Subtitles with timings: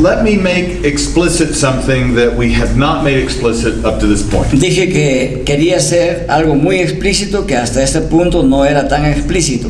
[0.00, 4.48] Let me make explicit something that we have not made explicit up to this point.
[4.50, 9.68] Dije que quería hacer algo muy explícito que hasta este punto no era tan explícito.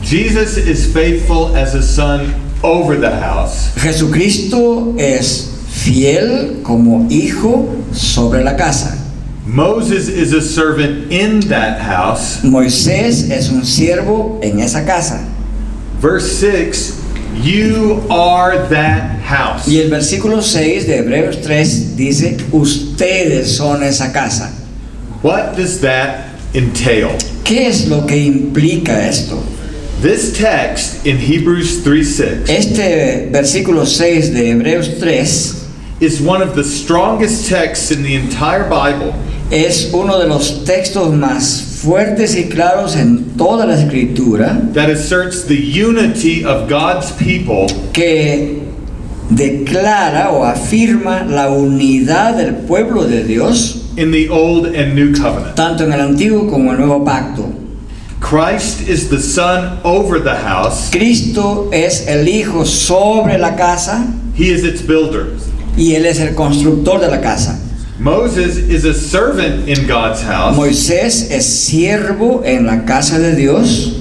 [0.00, 2.32] Jesus is faithful as a son
[2.62, 8.96] over the house, Jesucristo es fiel como hijo sobre la casa.
[9.44, 12.44] Moses is a servant in that house.
[12.44, 15.26] Moisés es un siervo en esa casa.
[16.00, 16.93] Verse 6
[17.34, 19.66] You are that house.
[19.66, 24.52] Y el versículo 6 de Hebreos 3 dice, ustedes son esa casa.
[25.22, 27.16] What does that entail?
[27.44, 29.42] ¿Qué es lo que implica esto?
[30.00, 35.64] This text in Hebrews 3 6 Este versículo 6 de Hebreos 3
[36.00, 39.14] is one of the strongest texts in the entire Bible
[39.50, 45.44] es uno de los textos más fuertes y claros en toda la escritura that asserts
[45.46, 48.62] the unity of God's people que
[49.30, 55.54] declara o afirma la unidad del pueblo de Dios in the Old and New Covenant.
[55.54, 57.44] tanto en el antiguo como el nuevo pacto.
[58.20, 64.50] Christ is the Son over the house, Cristo es el Hijo sobre la casa He
[64.50, 65.26] is its builder.
[65.76, 67.60] y Él es el constructor de la casa.
[68.04, 73.98] Moses is a servant in God's house, Moisés es siervo en la casa de Dios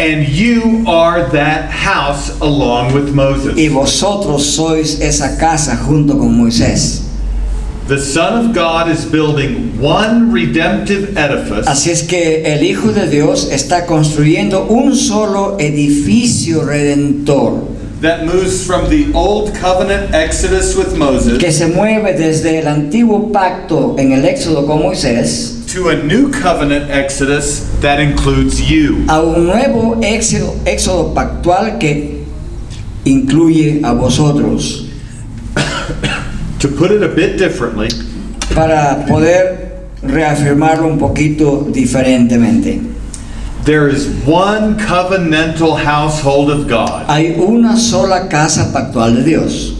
[0.00, 3.56] and you are that house along with Moses.
[3.56, 7.04] y vosotros sois esa casa junto con Moisés.
[7.86, 13.08] The Son of God is building one redemptive edifice Así es que el Hijo de
[13.08, 20.96] Dios está construyendo un solo edificio redentor that moves from the Old Covenant Exodus with
[20.96, 25.94] Moses que se mueve desde el antiguo pacto en el Éxodo con Moisés to a
[25.94, 29.04] new covenant Exodus that includes you.
[29.08, 32.24] a un nuevo éxodo, éxodo pactual que
[33.04, 34.82] incluye a vosotros.
[36.60, 37.88] To put it a bit differently,
[38.54, 42.80] Para poder reafirmarlo un poquito diferentemente.
[43.66, 49.74] There is one covenantal household of God Hay una sola casa pactual de Dios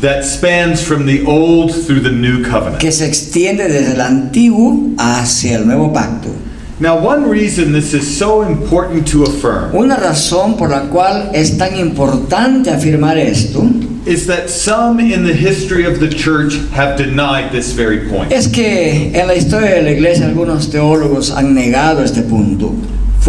[0.00, 2.80] that spans from the Old through the New Covenant.
[2.80, 6.28] que se extiende desde el antiguo hacia el nuevo pacto.
[6.80, 11.58] Now, one reason this is so important to affirm Una razón por la cual es
[11.58, 13.64] tan importante afirmar esto
[14.06, 18.30] is that some in the history of the church have denied this very point.
[18.32, 22.72] es que en la historia de la iglesia algunos teólogos han negado este punto.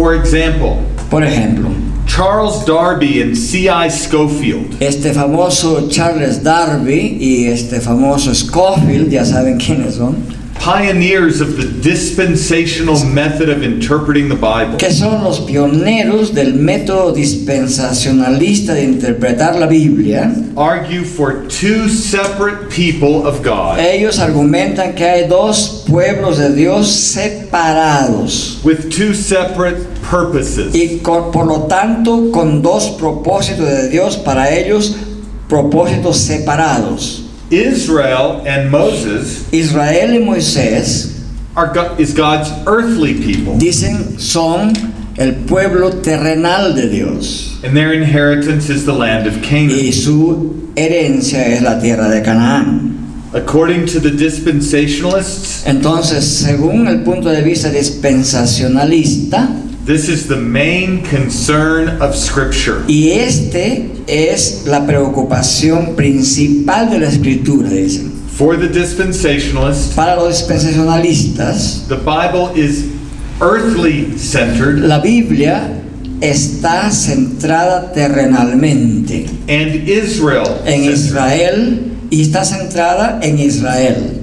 [0.00, 1.70] For example, Por ejemplo,
[2.06, 3.88] Charles Darby and C.I.
[3.90, 10.16] Scofield este famoso Charles Darby y este famoso Scofield, ya saben quiénes son,
[10.58, 17.12] pioneers of the dispensational method of interpreting the Bible, que son los pioneros del método
[17.12, 20.32] dispensacionalista de interpretar la Biblia.
[20.56, 26.88] argue for two separate people of God Ellos argumentan que hay dos pueblos de Dios
[26.90, 30.74] separados with two separate purposes.
[30.74, 34.96] y con- por lo tanto con dos propósitos de Dios para ellos,
[35.48, 37.24] propósitos separados.
[37.50, 41.16] Israel and Moses Israel y Moisés
[41.56, 44.72] are Go- is God's earthly people, dicen son
[45.16, 49.92] el pueblo terrenal de Dios and their inheritance is the land of y Canaan.
[49.92, 52.96] su herencia es la tierra de Canaán.
[53.32, 59.48] According to the dispensationalists, Entonces, según el punto de vista dispensacionalista,
[59.90, 62.84] this is the main concern of Scripture.
[62.86, 68.12] y este es la preocupación principal de la escritura, dicen.
[68.28, 72.86] For the dispensationalists, Para los dispensacionalistas, the Bible is
[73.40, 75.82] earthly centered la Biblia
[76.20, 80.84] está centrada terrenalmente and Israel en.
[80.84, 84.22] Israel y está centrada en Israel.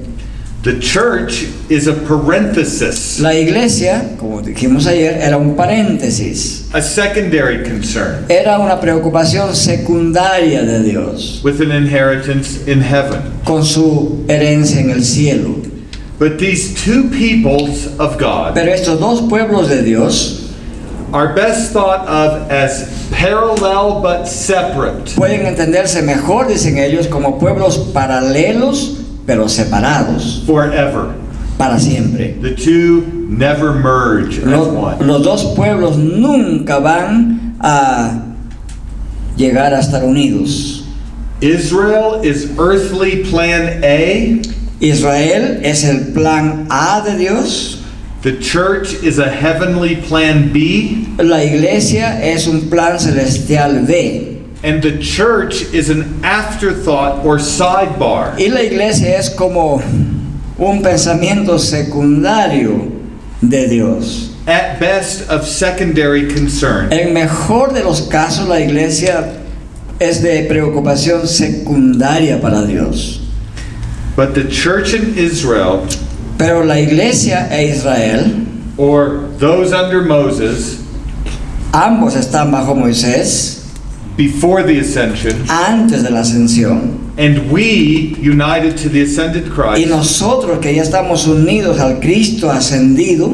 [0.63, 7.64] The church is a parenthesis, La iglesia, como dijimos ayer, era un paréntesis, a secondary
[7.64, 13.22] concern, era una preocupación secundaria de Dios with an inheritance in heaven.
[13.46, 15.56] con su herencia en el cielo.
[16.19, 20.50] But these two peoples of God Pero estos dos pueblos de Dios
[21.14, 25.14] are best thought of as parallel but separate.
[25.16, 28.98] pueden entenderse mejor, dicen ellos, como pueblos paralelos
[29.28, 31.10] pero separados forever.
[31.57, 32.36] Para siempre.
[32.42, 35.06] The two never merge as Los, one.
[35.06, 38.36] los dos pueblos nunca van a
[39.36, 40.83] llegar a estar unidos.
[41.42, 44.42] Israel is earthly plan A,
[44.80, 47.83] Israel es el plan A de Dios,
[48.24, 54.81] the church is a heavenly plan B, la iglesia es un plan celestial B And
[54.81, 58.39] the church is an afterthought or sidebar.
[58.39, 59.81] Y la iglesia es como
[60.57, 62.92] un pensamiento secundario
[63.42, 64.33] de Dios.
[64.48, 66.92] At best, of secondary concern.
[66.92, 69.42] En mejor de los casos, la iglesia
[70.00, 73.19] es de preocupación secundaria para Dios.
[74.15, 75.86] But the church in Israel,
[76.38, 78.45] Pero la iglesia e Israel,
[78.77, 80.80] or those under Moses,
[81.74, 83.63] ambos están bajo Moisés
[84.15, 86.96] before the ascension, antes de la ascensión.
[87.18, 92.50] And we, united to the ascended Y Christ, nosotros que ya estamos unidos al Cristo
[92.50, 93.34] ascendido,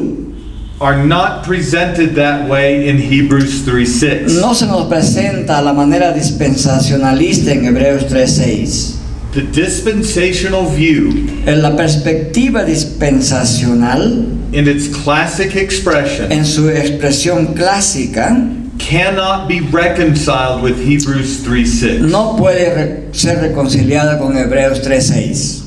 [0.80, 4.40] are not presented that way in Hebrews 3 6.
[4.40, 8.94] no se nos presenta a la manera dispensacionalista en Hebreos 3.6.
[9.32, 18.36] The dispensational view, En la perspectiva dispensacional, in its classic expression, en su expresión clásica,
[18.78, 22.02] cannot be reconciled with Hebrews 3 6.
[22.02, 25.64] no puede ser reconciliada con Hebreos 3.6.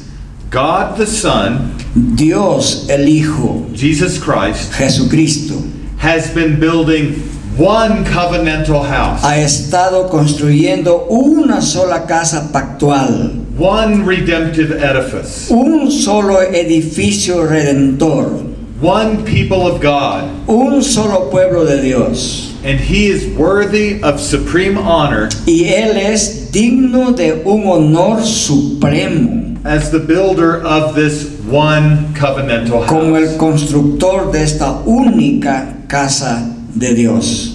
[0.49, 1.75] God the Son,
[2.15, 5.61] Dios el Hijo, Jesus Christ, Jesucristo,
[5.97, 7.15] has been building
[7.57, 16.39] one covenantal house, ha estado construyendo una sola casa pactual, one redemptive edifice, un solo
[16.39, 18.45] edificio redentor,
[18.79, 22.46] one people of God, un solo pueblo de Dios.
[22.63, 29.55] And He is worthy of supreme honor Y Él es digno de un honor supremo
[29.63, 32.89] as the builder of this one covenantal house.
[32.89, 37.53] como el constructor de esta única casa de Dios.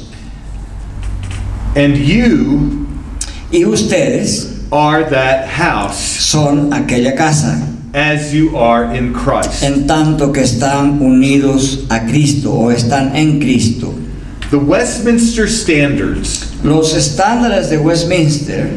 [1.74, 2.86] And you
[3.50, 7.60] Y ustedes are that house son aquella casa,
[7.94, 9.62] as you are in Christ.
[9.62, 13.94] en tanto que están unidos a Cristo o están en Cristo.
[14.52, 18.68] The Westminster Standards, Los estándares de Westminster,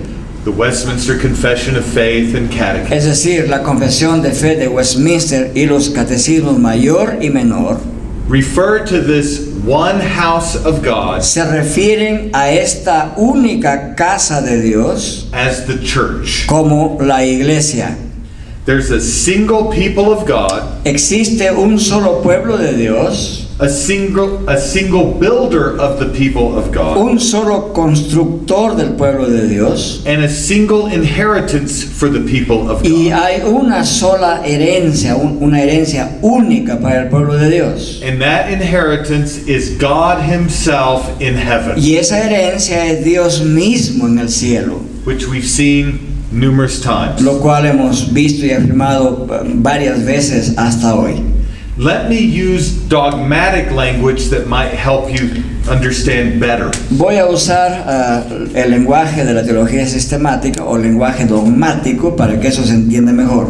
[0.45, 5.51] the Westminster Confession of Faith and Catechism, es decir, la confesión de fe de Westminster
[5.53, 7.81] y los catecismos mayor y menor,
[8.29, 15.27] refer to this one house of God se refieren a esta única casa de Dios
[15.33, 16.47] as the church.
[16.47, 17.97] como la iglesia.
[18.63, 24.57] There's a single people of God, Existe un solo pueblo de Dios, a single a
[24.57, 30.23] single builder of the people of God, un solo constructor del pueblo de Dios and
[30.25, 32.91] a single inheritance for the people of God.
[32.91, 38.01] y hay una sola herencia, un- una herencia única para el pueblo de Dios.
[38.03, 44.19] And that inheritance is God himself in heaven, Y esa herencia es Dios mismo en
[44.19, 45.99] el cielo, which we've seen
[46.31, 47.21] numerous times.
[47.21, 51.21] lo cual hemos visto y afirmado eh, varias veces hasta hoy.
[51.77, 56.71] Let me use dogmatic language that might help you understand better.
[56.91, 58.23] Voy a usar ah,
[58.55, 63.47] el lenguaje de la teología sistemática o lenguaje dogmático para que eso se entienda mejor.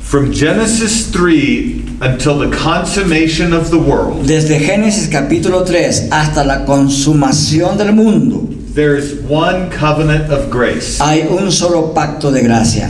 [0.00, 6.64] From Genesis 3 until the consummation of the world, Desde Génesis capítulo 3 hasta la
[6.64, 11.00] consumación del mundo there is one covenant of grace.
[11.00, 12.88] hay un solo pacto de gracia.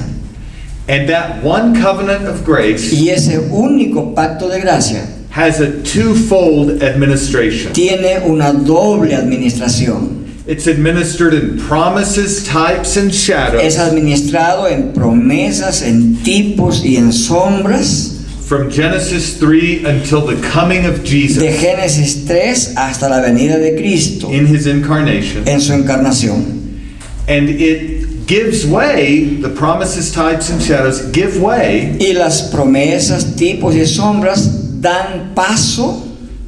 [0.87, 6.83] And that one covenant of grace Y ese único pacto de gracia has a twofold
[6.83, 7.73] administration.
[7.73, 10.23] tiene una doble administración.
[10.47, 17.13] It's administered in promises, types, and Es shadows administrado en promesas, en tipos y en
[17.13, 18.11] sombras.
[18.47, 23.75] from Genesis 3 until the coming of De Jesus Génesis 3 hasta la venida de
[23.75, 25.49] Cristo in his incarnation.
[25.49, 26.61] en su encarnación.
[27.27, 27.94] And it
[28.27, 34.81] gives way, the promises, types, and shadows give way Y las promesas, tipos y sombras
[34.81, 36.03] dan paso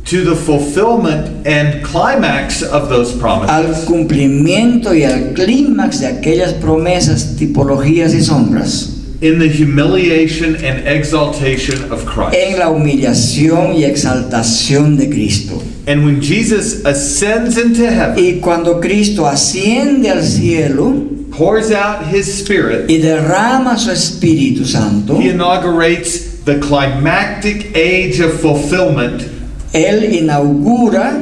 [0.05, 3.51] to the fulfillment and climax of those promises.
[3.51, 8.93] al cumplimiento y al clímax de aquellas promesas, tipologías y sombras
[9.23, 12.35] in the humiliation and exaltation of Christ.
[12.37, 15.63] en la humillación y exaltación de Cristo.
[15.89, 20.95] And when Jesus ascends into heaven, Y cuando Cristo asciende al cielo
[21.37, 28.41] pours out his spirit, y derrama su Espíritu Santo, he inaugurates the climactic age of
[28.41, 29.23] fulfillment.
[29.73, 31.13] Él inaugura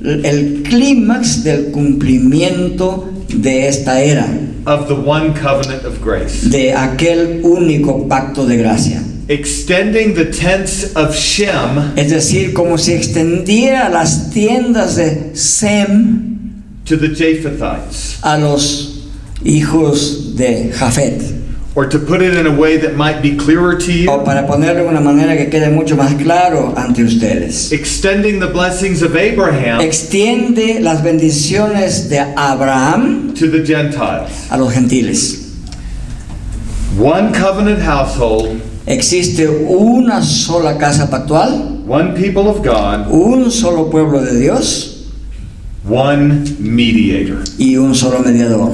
[0.00, 4.28] el clímax del cumplimiento de esta era,
[4.66, 9.02] of the one covenant of grace, de aquel único pacto de gracia.
[9.28, 11.96] extending the tents of Shem.
[11.96, 18.95] Es decir, como si extendiera las tiendas de Sem to the Japhethites, a los
[19.46, 21.22] hijos de Jafet,
[21.74, 24.46] or to put it in a way that might be clearer to you, O para
[24.46, 27.70] ponerlo de una manera que quede mucho más claro ante ustedes.
[27.72, 34.30] extending the blessings of Abraham Extiende las bendiciones de Abraham to the Gentiles.
[34.50, 35.42] a los gentiles.
[36.98, 44.22] One covenant household, Existe una sola casa pactual, one people of God, un solo pueblo
[44.24, 44.92] de Dios
[45.88, 47.42] one mediator.
[47.58, 48.72] y un solo mediador.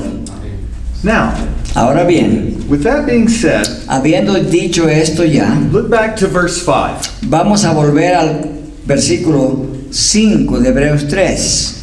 [1.03, 1.35] Now,
[1.75, 7.23] Ahora bien, with that being said, habiendo dicho esto ya, look back to verse 5.
[7.31, 8.43] vamos a volver al
[8.85, 11.79] versículo 5 de Hebreos 3.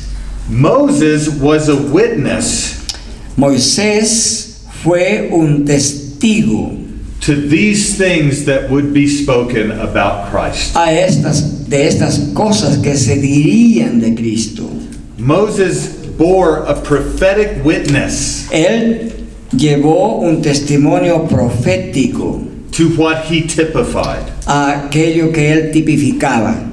[0.50, 2.80] Moses was a witness
[3.36, 6.78] Moisés fue un testigo
[7.22, 10.76] to these things that would be spoken about Christ.
[10.76, 14.70] a estas, de estas cosas que se dirían de Cristo.
[15.18, 19.12] Moses bore a prophetic witness Él
[19.52, 24.32] llevó un testimonio profético to what he typified.
[24.46, 26.68] a aquello que él tipificaba.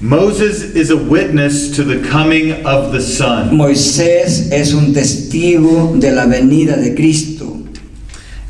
[0.00, 3.50] Moses is a witness to the coming of the Son.
[3.50, 7.58] Moisés es un testigo de la venida de Cristo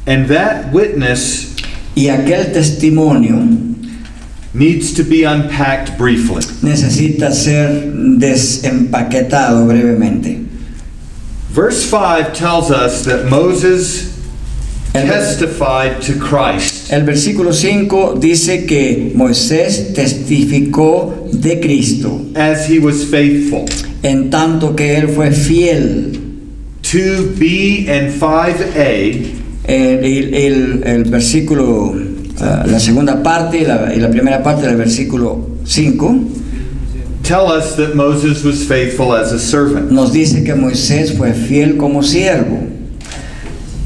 [0.06, 1.54] And that witness
[1.96, 3.69] y aquel testimonio
[4.52, 6.42] needs to be unpacked briefly.
[6.62, 7.68] necesita ser
[8.18, 10.38] desempaquetado brevemente.
[11.52, 14.08] Verse 5 tells us that Moses
[14.94, 16.92] El, testified to Christ.
[16.92, 23.66] el versículo 5 dice que Moisés testificó de Cristo as he was faithful.
[24.02, 26.16] en tanto que él fue fiel.
[26.82, 31.94] 2b and 5a El, el- el- el versículo,
[32.40, 36.24] ah, la segunda parte y la, y la primera parte del versículo 5
[37.22, 41.76] tell us that Moses was faithful as a servant nos dice que Moisés fue fiel
[41.76, 42.68] como siervo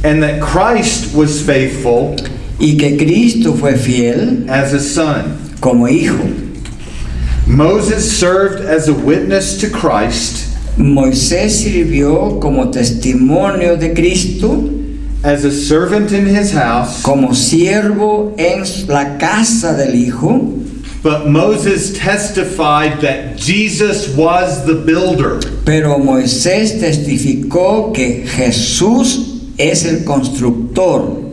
[0.04, 2.16] and that Christ was faithful
[2.60, 5.38] y que Cristo fue fiel as a son.
[5.60, 6.28] como hijo.
[7.46, 14.70] Moses served as a witness to Christ Moisés sirvió como testimonio de Cristo,
[15.24, 20.62] as a servant in his house, como siervo en la casa del hijo,
[21.02, 25.40] but Moses testified that Jesus was the builder.
[25.64, 31.32] pero Moisés testificó que Jesús es el constructor.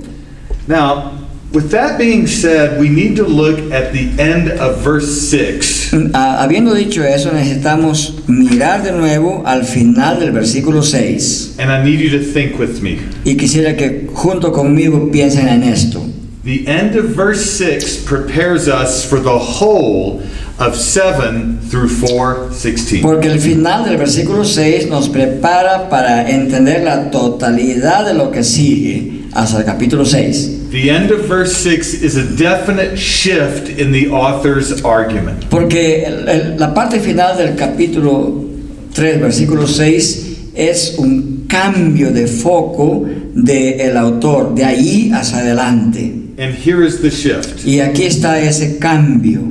[0.67, 1.11] Now,
[1.53, 5.93] with that being said, we need to look at the end of verse 6.
[6.13, 11.55] Ah, Habiendo dicho eso, necesitamos mirar de nuevo al final del versículo 6.
[11.59, 12.99] And I need you to think with me.
[13.25, 16.01] Y quisiera que junto conmigo piensen en esto.
[16.43, 20.23] The end of verse 6 prepares us for the whole
[20.57, 23.01] of 7 through 4:16.
[23.01, 28.43] Porque el final del versículo 6 nos prepara para entender la totalidad de lo que
[28.43, 30.60] sigue hasta el capítulo 6.
[30.71, 35.49] The end of verse 6 is a definite shift in the author's argument.
[35.49, 38.45] Porque el- el- la parte final del capítulo
[38.93, 46.13] 3, versículo 6, es un cambio de foco del autor, de ahí hacia adelante.
[46.37, 47.65] And here is the shift.
[47.65, 49.41] Y aquí está ese cambio.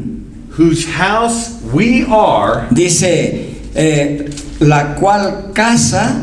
[0.58, 6.16] Whose house we are Dice, eh, la cual casa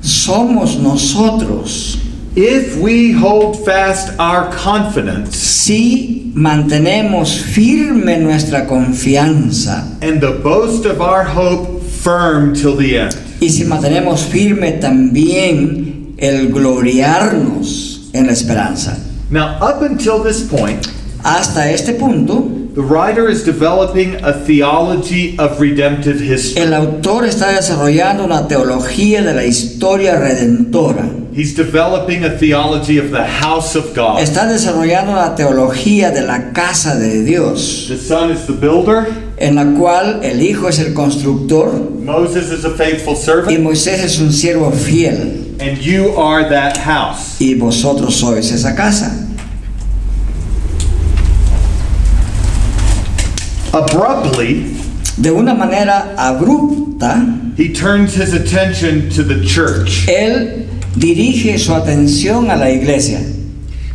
[0.00, 1.98] somos nosotros
[2.36, 11.00] if we hold fast our confidence si mantenemos firme nuestra confianza and the boast of
[11.00, 13.16] our hope firm till the end.
[13.40, 18.96] y si mantenemos firme también el gloriarnos en la esperanza.
[19.30, 20.86] Now, up until this point,
[21.26, 26.62] Hasta este punto, the writer is developing a theology of redemptive history.
[26.62, 31.08] el autor está desarrollando una teología de la historia redentora.
[31.34, 34.20] He's developing a theology of the house of God.
[34.20, 39.06] Está desarrollando una teología de la casa de Dios, The Son is the builder,
[39.38, 43.52] en la cual el Hijo es el constructor Moses is a faithful servant.
[43.52, 47.40] y Moisés es un siervo fiel and you are that house.
[47.40, 49.25] y vosotros sois esa casa.
[53.76, 54.74] Abruptly,
[55.20, 60.06] De una manera abrupta, he turns his attention to the church.
[60.08, 63.20] él dirige su atención a la iglesia.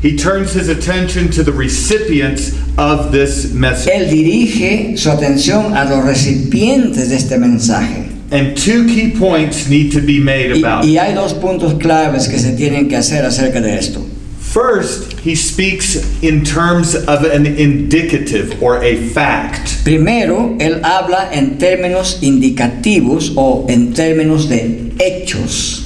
[0.01, 3.93] He turns his attention to the recipients of this message.
[3.93, 8.07] Él dirige su atención a los recipientes de este mensaje.
[8.31, 10.97] And two key points need to be made Y, about y it.
[10.99, 14.01] hay dos puntos claves que se tienen que hacer acerca de esto.
[14.39, 19.70] First, he speaks in terms of an indicative or a fact.
[19.83, 25.81] Primero, él habla en términos indicativos o en términos de hechos.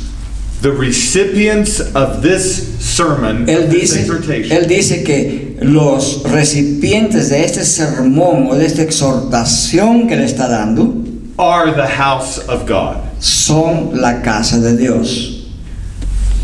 [0.66, 4.08] the recipients of this sermon, Él dice,
[4.50, 10.48] él dice que los recipientes de este sermón o de esta exhortación que le está
[10.48, 10.92] dando
[11.38, 12.98] are the house of God.
[13.20, 15.46] son la casa de Dios.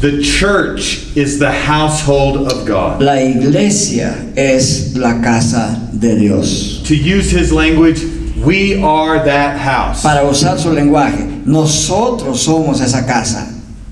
[0.02, 3.02] The church is the household of God.
[3.02, 6.81] La iglesia es la casa de Dios.
[6.92, 8.04] To use his language,
[8.36, 10.04] we are that house.
[10.04, 13.48] Para usar su lenguaje, nosotros somos esa casa.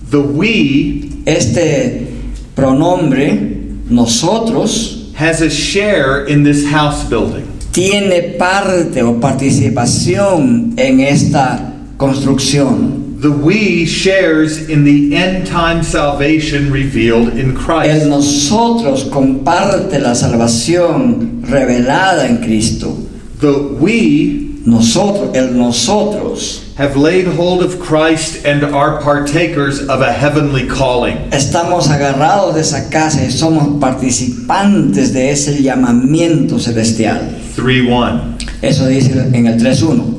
[0.09, 2.07] The we Este
[2.57, 3.39] pronombre,
[3.89, 7.47] nosotros, has a share in this house building.
[7.71, 12.98] tiene parte o participación en esta construcción.
[13.19, 18.03] The we shares in the end time salvation revealed in Christ.
[18.03, 22.95] El nosotros comparte la salvación revelada en Cristo.
[23.41, 30.13] The we Nosotros, el nosotros, have laid hold of Christ and are partakers of a
[30.13, 31.17] heavenly calling.
[31.31, 37.37] estamos agarrados de esa casa y somos participantes de ese llamamiento celestial.
[37.55, 38.37] 3 1.
[38.61, 40.18] Eso dice en el 3.1.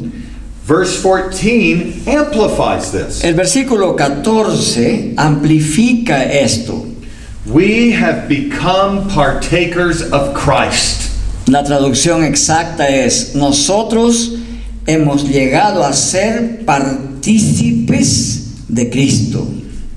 [0.71, 3.25] Verse 14 amplifies this.
[3.25, 6.87] El versículo 14 amplifica esto.
[7.45, 11.11] We have become partakers of Christ.
[11.49, 14.37] La traducción exacta es, nosotros
[14.87, 19.49] hemos llegado a ser partícipes de Cristo.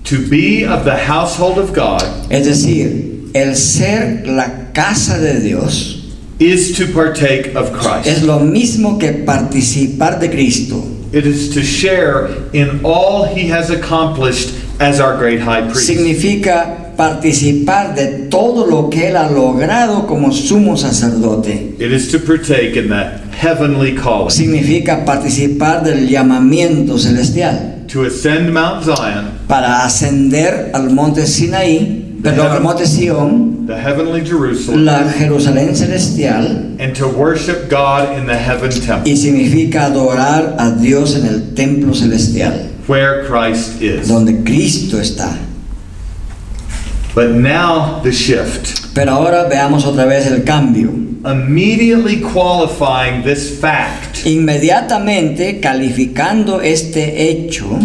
[0.05, 2.01] To be of the household of God
[2.31, 6.02] Es decir, el ser la casa de Dios
[6.39, 7.81] is to partake of es
[8.19, 8.23] Christ.
[8.23, 10.83] lo mismo que participar de Cristo.
[11.11, 14.49] It is to share in all he has accomplished
[14.79, 15.85] as our great high priest.
[15.85, 21.75] Significa participar de todo lo que Él ha logrado como sumo sacerdote.
[21.79, 24.31] It is to partake in that heavenly calling.
[24.31, 27.85] Significa participar del llamamiento celestial.
[27.89, 34.85] To ascend Mount Zion, Para ascender al monte Sinaí, al monte Sión, the heavenly Jerusalem,
[34.85, 40.71] la Jerusalén celestial, and to worship God in the heaven temple y significa adorar a
[40.71, 44.07] Dios en el templo celestial, where Christ is.
[44.07, 45.37] donde Cristo está.
[47.13, 48.93] But now the shift.
[48.95, 50.89] Pero ahora veamos otra vez el cambio.
[51.25, 57.79] Immediately qualifying this fact Inmediatamente calificando este hecho,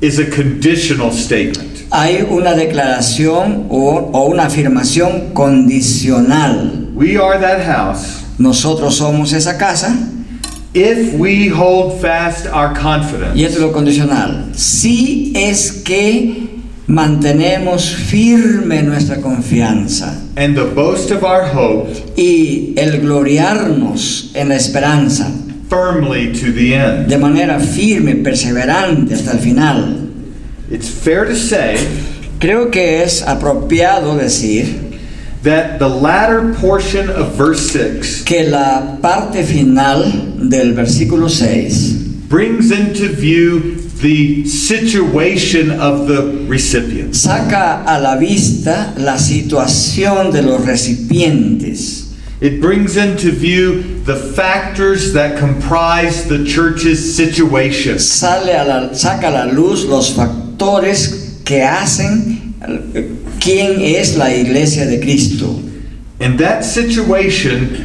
[0.00, 1.77] is a conditional statement.
[1.90, 6.88] Hay una declaración o, o una afirmación condicional.
[6.94, 9.96] We are that house Nosotros somos esa casa
[10.74, 14.52] if we hold fast our confidence y esto es lo condicional.
[14.54, 16.48] Si es que
[16.86, 24.56] mantenemos firme nuestra confianza and the boast of our hope y el gloriarnos en la
[24.56, 25.30] esperanza
[25.68, 27.08] firmly to the end.
[27.08, 30.07] de manera firme, perseverante hasta el final.
[30.70, 31.76] It's fair to say
[32.38, 35.00] Creo que es apropiado decir
[35.42, 42.70] that the latter portion of verse 6 que la parte final del versículo 6 brings
[42.70, 47.22] into view the situation of the recipients.
[47.22, 52.04] saca a la vista la situación de los recipientes.
[52.40, 57.98] It brings into view the factors that comprise the church's situation.
[57.98, 60.47] Sale a la, saca a la luz los factores
[61.44, 62.54] que hacen
[63.40, 65.60] quién es la iglesia de Cristo.
[66.20, 67.84] And that situation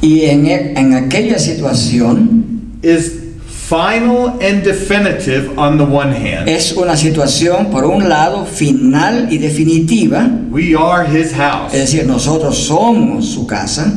[0.00, 3.12] Y en, e- en aquella situación is
[3.46, 6.48] final and definitive on the one hand.
[6.48, 11.72] es una situación, por un lado, final y definitiva, We are his house.
[11.72, 13.92] es decir, nosotros somos su casa.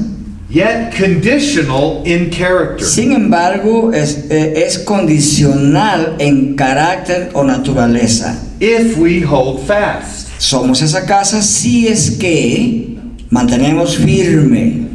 [0.56, 2.86] Yet conditional in character.
[2.86, 8.38] Sin embargo, es, eh, es condicional en carácter o naturaleza.
[8.62, 10.30] If we hold fast.
[10.40, 12.98] Somos esa casa si es que
[13.30, 14.88] mantenemos firme.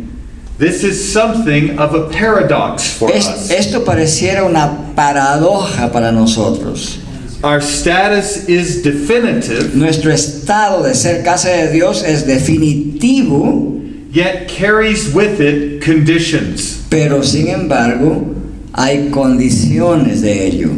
[0.58, 3.50] This is something of a paradox for Es- us.
[3.50, 7.00] esto pareciera una paradoja para nosotros.
[7.42, 13.79] Our status is definitive, Nuestro estado de ser casa de Dios es definitivo,
[14.12, 16.86] yet carries with it conditions.
[16.90, 18.34] pero sin embargo
[18.72, 20.70] hay condiciones de ello.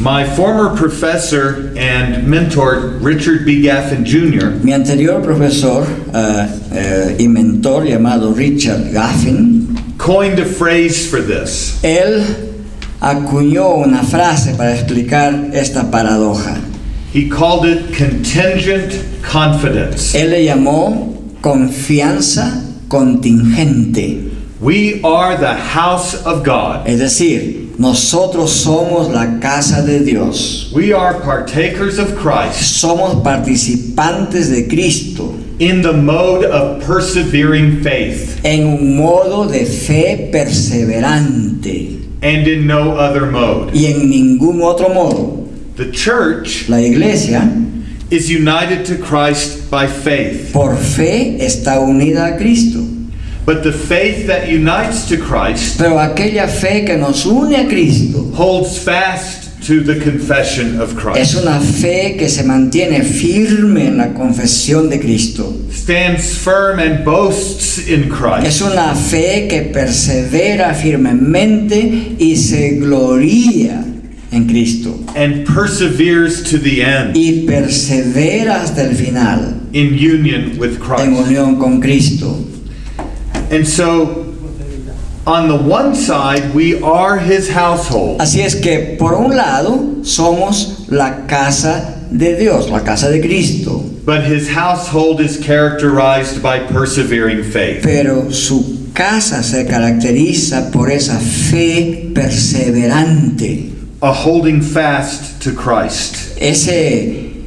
[0.00, 3.62] My former professor and mentor, Richard B.
[3.62, 11.10] Gaffin Jr., Mi anterior profesor eh, eh, y mentor llamado Richard Gaffin, coined a phrase
[11.10, 11.80] for this.
[11.82, 12.22] él
[13.00, 16.60] acuñó una frase para explicar esta paradoja.
[17.12, 20.14] He called it contingent confidence.
[20.14, 24.30] Él le llamó confianza contingente.
[24.60, 30.72] We are the house of God, Es decir, nosotros somos la casa de Dios.
[30.74, 38.40] We are partakers of Christ Somos participantes de Cristo in the mode of persevering faith
[38.44, 43.70] en un modo de fe perseverante and in no other mode.
[43.74, 45.48] y en ningún otro modo.
[45.76, 47.48] The church La iglesia
[48.10, 52.80] is united to Christ by faith, por fe está unida a Cristo.
[53.44, 58.24] but the faith that unites to Christ Pero aquella fe que nos une a Cristo
[58.34, 61.18] holds fast to the confession of Christ.
[61.18, 65.52] es una fe que se mantiene firme en la confesión de Cristo.
[65.70, 68.46] stands firm and boasts in Christ.
[68.46, 73.84] Es una fe que persevera firmemente y se gloria
[74.32, 74.94] en Cristo.
[75.16, 81.04] and perseveres to the end Y persevera hasta el final in union with Christ.
[81.04, 82.36] en unión con Cristo.
[83.50, 84.26] And so,
[85.26, 88.20] on the one side, we are his household.
[88.20, 93.78] Así es que por un lado somos la casa de Dios, la casa de Cristo.
[94.04, 97.82] But his household is characterized by persevering faith.
[97.82, 106.38] Pero su casa se caracteriza por esa fe perseverante, A holding fast to Christ.
[106.40, 107.46] ese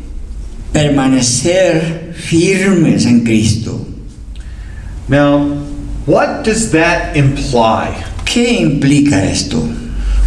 [0.74, 3.86] permanecer firmes en Cristo.
[5.08, 5.40] Now,
[6.06, 8.04] what does that imply?
[8.26, 9.60] ¿Qué implica esto?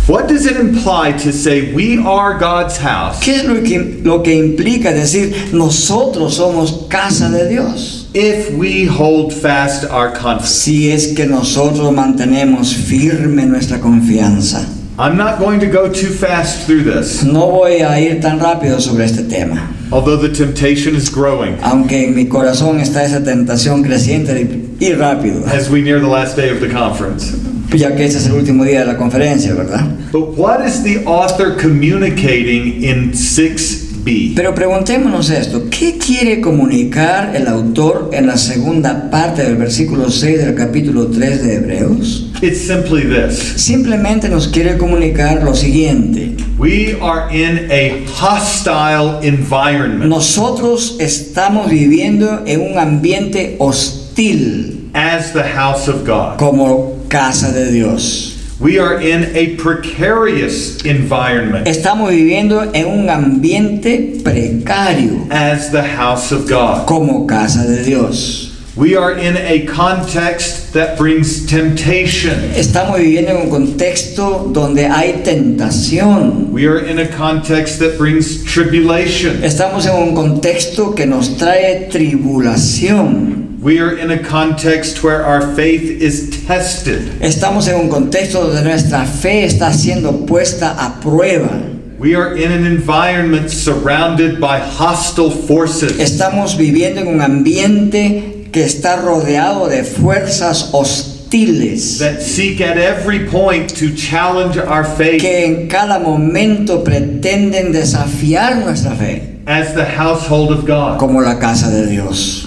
[0.07, 4.23] What does it imply to say we are God's house ¿Qué es lo que, lo
[4.23, 8.11] que implica decir nosotros somos casa de Dios?
[8.13, 10.51] if we hold fast our confidence?
[10.51, 14.69] Si es que nosotros mantenemos firme nuestra confianza.
[14.97, 18.81] I'm not going to go too fast through this, No voy a ir tan rápido
[18.81, 23.83] sobre este tema, although the temptation is growing aunque en mi corazón está esa tentación
[23.83, 24.47] creciente
[24.79, 27.33] ir rápido, as we near the last day of the conference.
[27.77, 29.85] ya que este es el último día de la conferencia, ¿verdad?
[30.13, 33.15] But what is the author communicating in
[34.05, 34.33] 6b?
[34.37, 40.39] Pero preguntémonos esto, ¿qué quiere comunicar el autor en la segunda parte del versículo 6
[40.39, 42.31] del capítulo 3 de Hebreos?
[42.43, 46.37] It's simply this Simplemente nos quiere comunicar lo siguiente.
[46.59, 55.43] we are in a hostile environment Nosotros estamos viviendo en un ambiente hostil as the
[55.43, 56.37] house of God.
[56.39, 58.34] como casa de Dios.
[58.61, 66.31] We are in a precarious environment Estamos viviendo en un ambiente precario as the house
[66.31, 66.87] of God.
[66.87, 68.53] como casa de Dios.
[68.77, 72.51] We are in a context that brings temptation.
[72.57, 76.51] Estamos viviendo en un contexto donde hay tentación.
[76.53, 79.45] We are in a context that brings tribulation.
[79.45, 83.44] Estamos en un contexto que nos trae tribulación.
[83.65, 87.23] We are in a context where our faith is tested.
[87.23, 91.63] Estamos en un contexto donde nuestra fe está siendo puesta a prueba.
[91.99, 95.99] We are in an environment surrounded by hostile forces.
[95.99, 103.27] Estamos viviendo en un ambiente que está rodeado de fuerzas hostiles that seek at every
[103.31, 109.87] point to challenge our faith que en cada momento pretenden desafiar nuestra fe as the
[109.87, 110.99] household of God.
[110.99, 112.44] como la casa de Dios.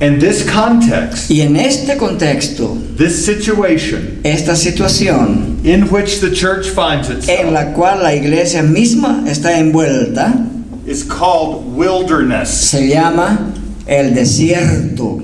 [0.00, 6.68] And this context, Y en este contexto, this situation esta situación in which the church
[6.68, 10.50] finds itself, en la cual la iglesia misma está envuelta
[10.86, 12.50] is called wilderness.
[12.50, 13.54] se llama
[13.86, 15.22] el desierto.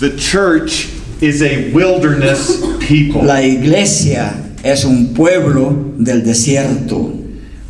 [0.00, 3.22] The church is a wilderness people.
[3.22, 7.12] La iglesia es un pueblo del desierto.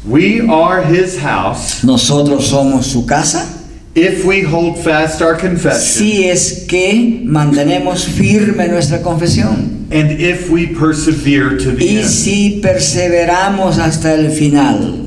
[0.07, 3.56] We are his house Nosotros somos su casa
[3.97, 10.51] if we hold fast our confession si es que mantenemos firme nuestra confesión and if
[10.51, 12.09] we persevere to the y end.
[12.09, 15.07] si perseveramos hasta el final.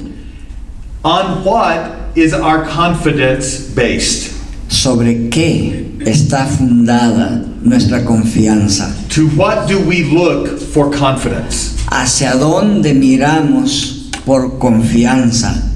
[1.03, 4.33] On what is our confidence based?
[4.69, 8.93] ¿Sobre qué está fundada nuestra confianza?
[9.09, 11.75] To what do we look for confidence?
[11.91, 15.68] ¿Hacia dónde miramos por confianza?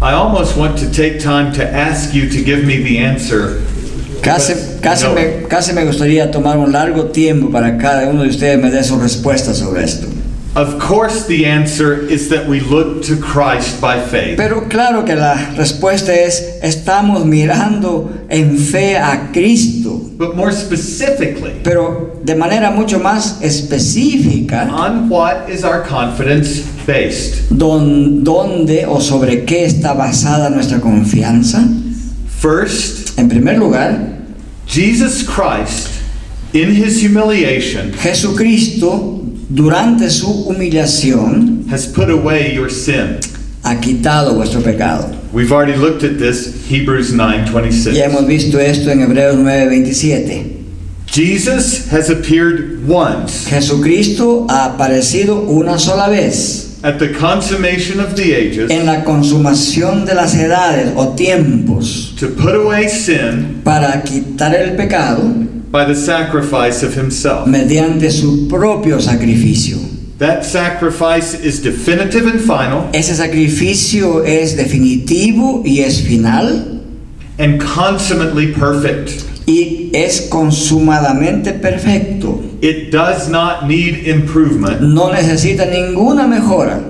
[0.00, 3.60] I almost want to take time to ask you to give me the answer.
[4.22, 5.14] Casi, casi, No.
[5.14, 8.84] me, casi me gustaría tomar un largo tiempo para cada uno de ustedes me dé
[8.84, 10.06] su respuesta sobre esto.
[10.54, 14.36] Of course, the answer is that we look to Christ by faith.
[14.36, 21.60] Pero claro que la respuesta es, estamos mirando en fe a Cristo, But more specifically,
[21.62, 27.48] pero de manera mucho más específica, on what is our confidence based?
[27.50, 31.60] don- ¿dónde o sobre qué está basada nuestra confianza?
[32.40, 34.18] First, En primer lugar,
[34.66, 35.88] Jesus Christ,
[36.52, 43.18] in his humiliation, Jesucristo durante su humillación, has put away your sin.
[43.68, 45.10] Ha quitado vuestro pecado.
[45.32, 47.94] We've already looked at this, Hebrews 9:26.
[47.94, 50.56] Ya hemos visto esto en Hebreos 9:27.
[51.06, 58.34] Jesus has appeared once Jesucristo ha aparecido una sola vez at the consummation of the
[58.34, 64.54] ages en la consumación de las edades o tiempos to put away sin para quitar
[64.54, 65.22] el pecado
[65.70, 67.46] by the sacrifice of himself.
[67.46, 69.78] mediante su propio sacrificio.
[70.18, 76.80] That sacrifice is definitive and final Ese sacrificio es definitivo y es final
[77.38, 79.24] and consummately perfect.
[79.46, 82.42] y es consumadamente perfecto.
[82.60, 86.80] It does not need improvement No necesita ninguna mejora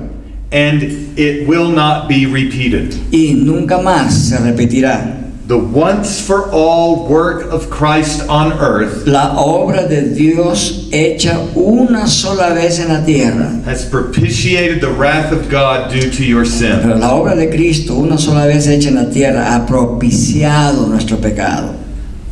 [0.51, 0.83] and
[1.19, 2.95] it will not be repeated.
[3.13, 5.18] y nunca más se repetirá.
[5.49, 12.07] The once for all work of Christ on earth La obra de Dios hecha una
[12.07, 13.59] sola vez en la tierra.
[13.65, 16.83] has propitiated the wrath of God due to your sin.
[16.83, 21.17] Pero la obra de Cristo, una sola vez hecha en la tierra, ha propiciado nuestro
[21.17, 21.75] pecado.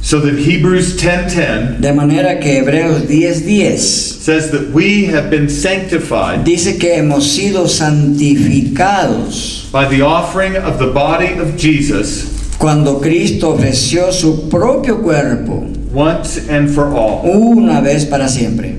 [0.02, 3.78] So that Hebrews 10:10 De manera que Hebreos 10:10
[4.20, 10.78] says that we have been sanctified dice que hemos sido santificados by the offering of
[10.78, 15.64] the body of Jesus cuando Cristo ofreció su propio cuerpo
[15.94, 17.20] once and for all.
[17.24, 18.78] una vez para siempre.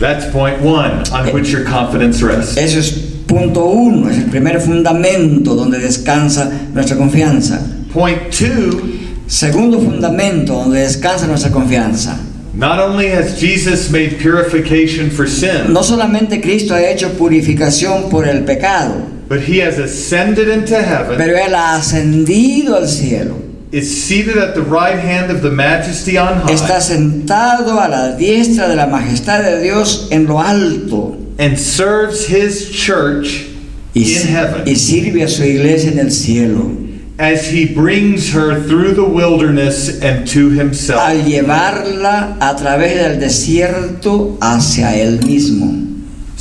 [0.00, 2.56] That's point 1 on which your confidence rests.
[2.56, 2.90] Eso es
[3.26, 7.60] punto uno, es el primer fundamento donde descansa nuestra confianza.
[7.92, 12.18] Point 2 Segundo fundamento donde descansa nuestra confianza.
[12.54, 18.28] Not only has Jesus made purification for sin, No solamente Cristo ha hecho purificación por
[18.28, 18.94] el pecado,
[19.28, 23.40] but he has ascended into heaven, pero Él ha ascendido al cielo.
[23.72, 26.52] is seated at the right hand of the majesty on high.
[26.52, 32.26] Está sentado a la diestra de la majestad de Dios en lo alto and serves
[32.26, 33.48] his church
[33.94, 36.70] y, in heaven y sirve a su iglesia en el cielo
[37.18, 41.00] as he brings her through the wilderness and to himself.
[41.00, 45.83] al llevarla a través del desierto hacia Él mismo.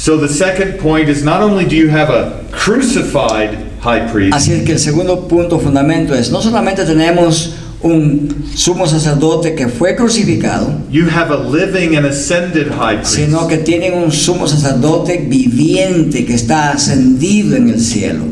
[0.04, 4.52] So the second point is not only do you have a crucified high priest, Así
[4.52, 9.96] es que el segundo punto fundamento es, no solamente tenemos un sumo sacerdote que fue
[9.96, 13.16] crucificado, you have a living and ascended high priest.
[13.16, 18.26] sino que tienen un sumo sacerdote viviente que está ascendido en el cielo.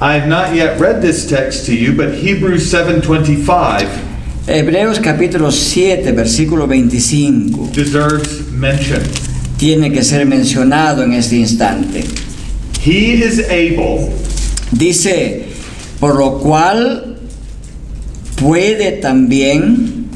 [0.00, 3.86] I have not yet read this text to you, but Hebrews 7:25
[4.48, 9.31] Hebreos capítulo 7, versículo 25, deserves mention.
[9.62, 12.02] Tiene que ser mencionado en este instante.
[12.84, 14.10] He is able
[14.72, 15.44] Dice,
[16.00, 17.16] por lo cual
[18.34, 20.08] puede también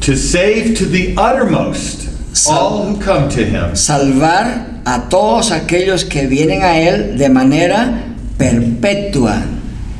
[0.00, 2.06] to save to the uttermost
[2.46, 8.14] all who come to him, salvar a todos aquellos que vienen a Él de manera
[8.36, 9.42] perpetua.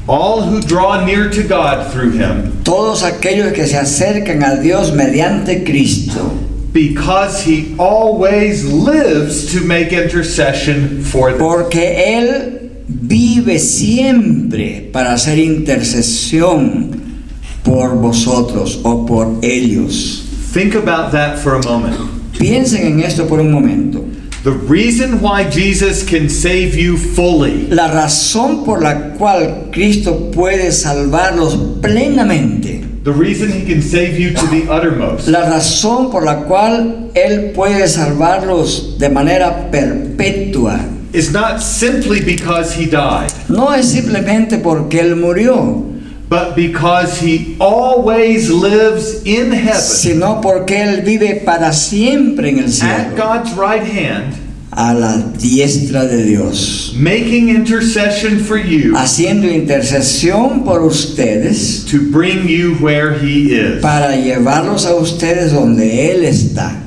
[0.06, 4.92] all who draw near to God through him, Todos aquellos que se acercan a Dios
[4.92, 6.45] mediante Cristo.
[6.76, 11.38] Because he always lives to make intercession for them.
[11.38, 17.22] Porque Él vive siempre para hacer intercesión
[17.64, 20.22] por vosotros o por ellos.
[20.52, 21.96] Think about that for a moment.
[22.38, 24.04] Piensen en esto por un momento.
[24.44, 30.72] The reason why Jesus can save you fully La razón por la cual Cristo puede
[30.72, 32.75] salvarlos plenamente.
[33.06, 35.28] The reason he can save you to the uttermost.
[35.28, 40.80] La razón por la cual Él puede salvarlos de manera perpetua.
[41.12, 45.84] is not simply because he died, No es simplemente porque Él murió,
[46.28, 49.80] but because he always lives in heaven.
[49.80, 54.34] sino porque Él vive para siempre en el at cielo, God's right hand,
[54.76, 62.46] a la diestra de Dios, making intercession for you haciendo intercesión por ustedes to bring
[62.46, 63.80] you where he is.
[63.80, 66.82] para llevarlos a ustedes donde Él está.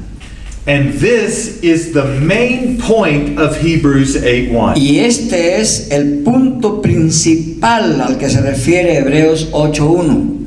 [0.68, 4.78] And this is the main point of Hebrews 8:1.
[4.78, 10.38] Y este es el punto principal al que se refiere Hebreos 8.1.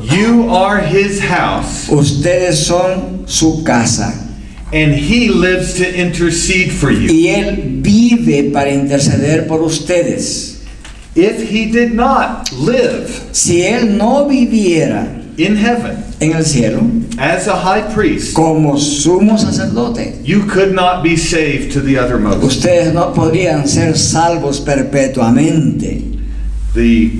[0.00, 4.23] You are his house, Ustedes son su casa
[4.74, 7.08] and he lives to intercede for you.
[7.10, 10.62] y Él vive para interceder por ustedes.
[11.14, 15.06] If he did not live Si Él no viviera
[15.36, 16.80] in heaven en el cielo
[17.18, 22.42] as a high priest, como sumo sacerdote, you could not be saved to the uttermost.
[22.42, 26.02] ustedes no podrían ser salvos perpetuamente.
[26.74, 27.12] The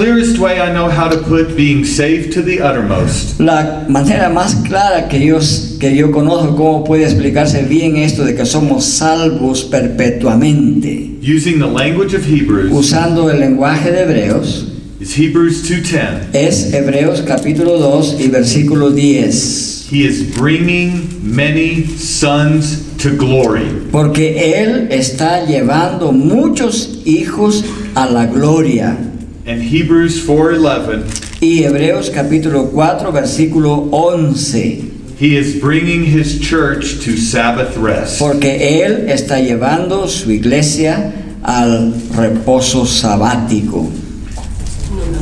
[0.00, 4.54] clearest way I know how to put being saved to the uttermost La manera más
[4.66, 5.38] clara que yo,
[5.78, 11.66] que yo conozco cómo puede explicarse bien esto de que somos salvos perpetuamente, using the
[11.66, 14.68] language of Hebrews usando el lenguaje de Hebreos,
[15.00, 16.34] is Hebrews 2:10.
[16.34, 19.88] es Hebreos capítulo 2 y versículo 10.
[19.92, 23.66] He is bringing many sons to glory.
[23.90, 29.09] Porque Él está llevando muchos hijos a la gloria.
[29.50, 34.84] And Hebrews 4:11, Y Hebreos capítulo 4 versículo 11.
[35.18, 38.20] he is bringing his church to Sabbath rest.
[38.20, 43.90] Porque Él está llevando su iglesia al reposo sabático.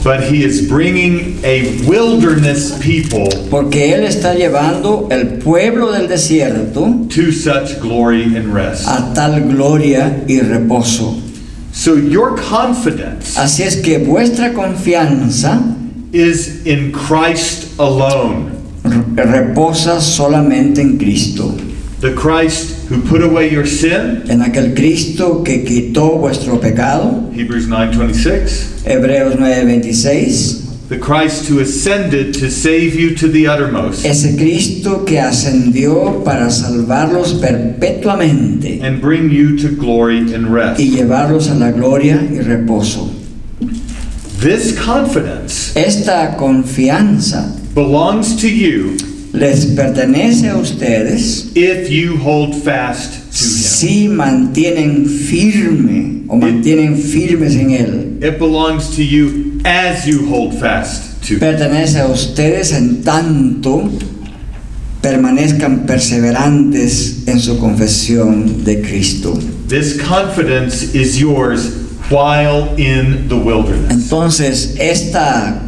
[0.04, 7.08] But he is bringing a wilderness people Porque Él está llevando el pueblo del desierto
[7.08, 8.86] to such glory and rest.
[8.86, 11.27] a tal gloria y reposo.
[11.78, 15.60] So your confidence Así es que vuestra confianza
[16.12, 18.50] is in Christ alone.
[19.14, 21.54] reposa solamente en Cristo.
[22.00, 27.30] The Christ who put away your sin, En aquel Cristo que quitó vuestro pecado.
[27.32, 28.82] Hebrews 9:26.
[28.84, 30.67] Hebreos 9:26.
[30.88, 36.51] The Christ who ascended to save you to the uttermost Ese Cristo que ascendió para
[36.51, 40.81] salvarlos perpetuamente and bring you to glory and rest.
[40.81, 43.11] y llevarlos a la gloria y reposo.
[44.40, 48.96] This confidence Esta confianza belongs to you
[49.35, 53.29] les pertenece a ustedes if you hold fast to him.
[53.35, 58.22] si mantienen firme o mantienen firmes en Él.
[58.24, 61.38] It belongs to you as you hold fast to.
[61.38, 63.90] Pertenece a ustedes en tanto
[65.02, 69.38] permanezcan perseverantes en su confesión de Cristo.
[69.68, 71.70] This confidence is yours
[72.11, 73.92] while in the wilderness.
[73.92, 75.61] Entonces, esta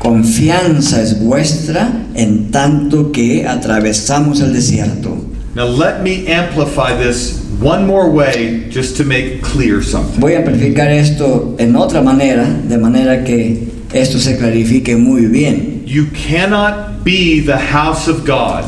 [0.00, 5.24] confianza es vuestra en tanto que atravesamos el desierto.
[5.54, 10.20] Now let me amplify this one more way just to make clear something.
[10.20, 15.82] Voy a amplificar esto en otra manera, de manera que esto se clarifique muy bien.
[15.86, 18.64] You cannot be the house of God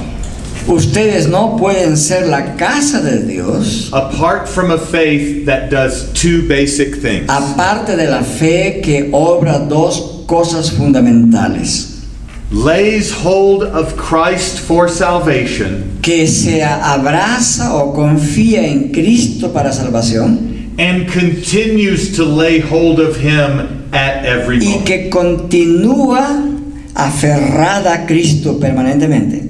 [0.68, 6.46] Ustedes no pueden ser la casa de Dios apart from a faith that does two
[6.46, 7.26] basic things.
[7.30, 11.87] aparte de la fe que obra dos cosas fundamentales.
[12.50, 20.74] Lays hold of Christ for salvation Que se abraza o confía en Cristo para salvación
[20.78, 24.86] and continues to lay hold of him at every y moment.
[24.86, 26.48] que continúa
[26.94, 29.48] aferrada a Cristo permanentemente.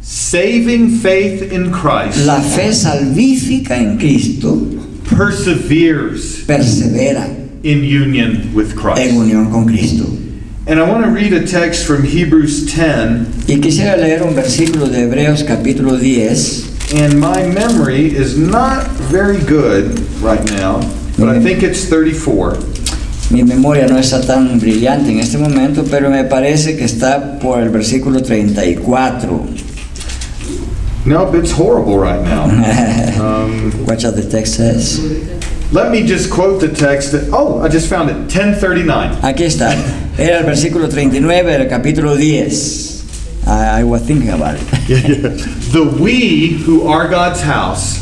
[0.00, 4.56] Saving faith in Christ La fe salvífica en Cristo
[5.10, 7.26] perseveres persevera
[7.62, 8.98] in union with Christ.
[9.00, 10.04] en unión con Cristo.
[10.68, 14.86] And I want to read a text from Hebrews 10, Y quisiera leer un versículo
[14.86, 16.92] de Hebreos capítulo 10.
[16.94, 20.80] and my memory is not very good right now,
[21.18, 22.56] but I think it's 34.
[23.30, 27.60] Mi memoria no está tan brillante en este momento, pero me parece que está por
[27.60, 29.46] el versículo 34.
[31.06, 32.46] Nope, it's horrible right now.
[33.18, 35.00] Um, Watch what the text says.
[35.72, 37.10] let me just quote the text.
[37.12, 38.14] That, oh, I just found it.
[38.32, 39.16] 1039.
[39.22, 39.74] Aquí está.
[40.18, 43.04] Era el versículo 39 del capítulo 10.
[43.46, 44.66] I, I was thinking about it.
[45.72, 48.00] The we who are God's house,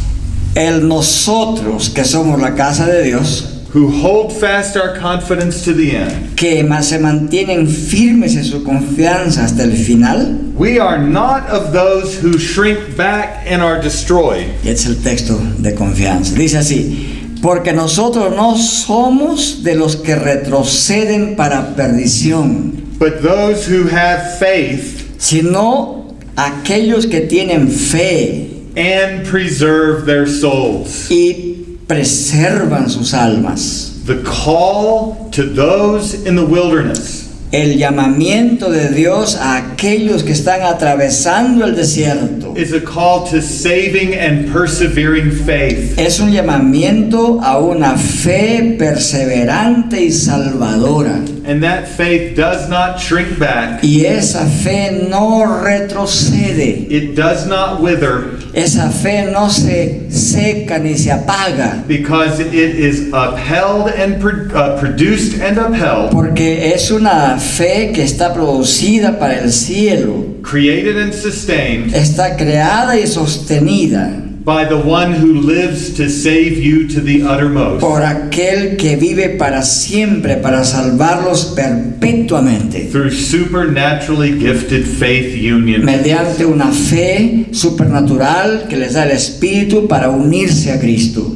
[0.54, 5.94] El nosotros que somos la casa de Dios, who hold fast our confidence to the
[5.94, 10.54] end, que más se mantienen firmes en su confianza hasta el final.
[10.56, 15.74] we are not of those who shrink back and are destroyed, Es el texto de
[15.74, 16.34] confianza.
[16.34, 23.88] Dice así, porque nosotros no somos de los que retroceden para perdición, but those who
[23.88, 31.10] have faith sino aquellos que tienen fe and preserve their souls.
[31.10, 34.02] y preservan sus almas.
[34.06, 40.62] The call to those in the wilderness El llamamiento de Dios a aquellos que están
[40.62, 45.98] atravesando el desierto a call to saving and persevering faith.
[45.98, 51.20] es un llamamiento a una fe perseverante y salvadora.
[51.46, 56.88] And that faith does not shrink back, Y esa fe no retrocede.
[56.90, 61.84] it does not wither, Esa fe no se seca ni se apaga.
[61.86, 68.02] because it is upheld and pro- uh, produced and upheld, Porque es una fe que
[68.02, 70.24] está producida para el cielo.
[70.42, 76.86] created and sustained Está creada y sostenida by the one who lives to save you
[76.86, 77.80] to the uttermost.
[77.80, 85.84] por aquel que vive para siempre, para salvarlos perpetuamente, Through supernaturally gifted faith union.
[85.84, 91.26] mediante una fe supernatural que les da el Espíritu para unirse a Cristo.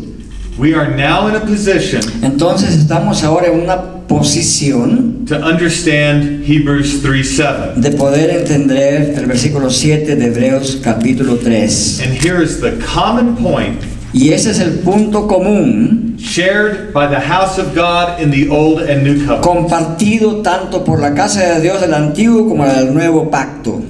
[0.56, 7.00] We are now in a position Entonces estamos ahora en una posición to understand Hebrews
[7.00, 7.80] 3 7.
[7.80, 12.00] de poder entender el versículo 7 de Hebreos capítulo 3.
[12.02, 13.80] And here is the common point
[14.12, 18.80] Y ese es el punto común shared by the house of God in the Old
[18.80, 19.44] and New Covenant.
[19.44, 23.80] compartido tanto por la casa de Dios del antiguo como la del nuevo pacto.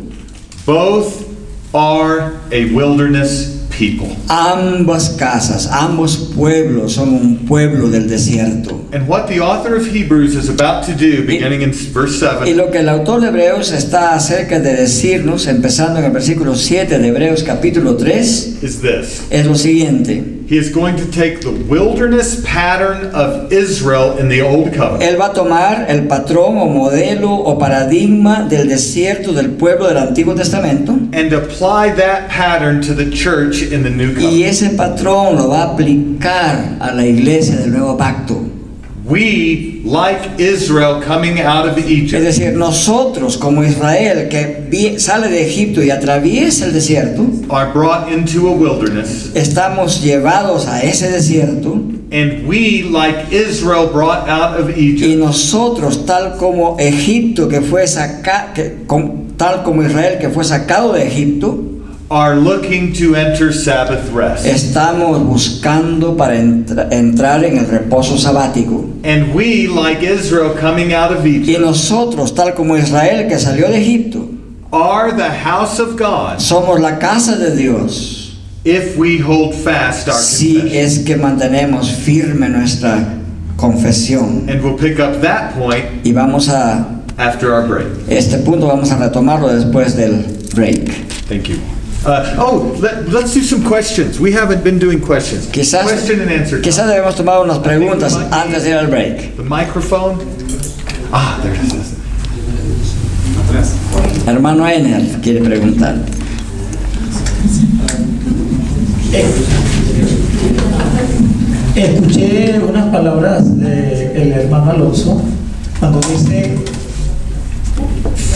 [0.67, 1.25] Both
[1.73, 4.15] are a wilderness people.
[4.29, 8.85] Ambas casas, ambos pueblos son un pueblo del desierto.
[8.93, 12.55] And what the author of Hebrews is about to do, beginning in verse Y 7,
[12.55, 16.99] lo que el autor de Hebreos está acerca de decirnos, empezando en el versículo 7
[16.99, 19.23] de Hebreos capítulo 3, is this.
[19.31, 20.40] es lo siguiente.
[20.51, 25.17] He is going to take the wilderness pattern of Israel in the Old Covenant Él
[25.17, 30.35] va a tomar el patrón o modelo o paradigma del desierto del pueblo del Antiguo
[30.35, 34.35] Testamento and apply that pattern to the church in the New Covenant.
[34.35, 38.45] y ese patrón lo va a aplicar a la iglesia del nuevo pacto.
[39.05, 45.47] We, like Israel coming out of Es Egypt, decir, nosotros como Israel que sale de
[45.47, 51.81] Egipto y atraviesa el desierto, are brought into a wilderness, estamos llevados a ese desierto
[52.13, 57.87] and we, like Israel brought out of y Egypt, nosotros tal como Egipto que fue
[57.87, 61.59] saca, que, com- tal como Israel que fue sacado de Egipto,
[62.11, 64.45] are looking to enter Sabbath rest.
[64.45, 68.85] estamos buscando para entra- entrar en el reposo sabático.
[69.05, 73.69] And we, like Israel coming out of Y Egypt, nosotros, tal como Israel que salió
[73.69, 74.29] de Egipto,
[74.73, 78.37] are the house of God somos la casa de Dios.
[78.65, 80.85] if we hold fast our Si confession.
[80.85, 83.07] es que mantenemos firme nuestra
[83.57, 84.49] confesión.
[84.51, 86.87] And we'll pick up that point Y vamos a,
[87.17, 87.87] after our break.
[88.09, 90.25] este punto vamos a retomarlo después del
[90.57, 90.91] break.
[91.29, 91.57] Thank you.
[92.05, 94.19] Uh, oh, let, let's do some questions.
[94.19, 95.47] We haven't been doing questions.
[95.49, 96.61] Quizás, Question and answer.
[96.63, 99.37] quizás debemos tomar unas preguntas antes de ir al break.
[99.37, 100.17] The microphone.
[101.13, 101.97] Ah, there it is.
[104.27, 105.97] Hermano Ener quiere preguntar.
[111.75, 115.23] Escuché unas palabras del hermano Alonso
[115.79, 116.57] cuando dice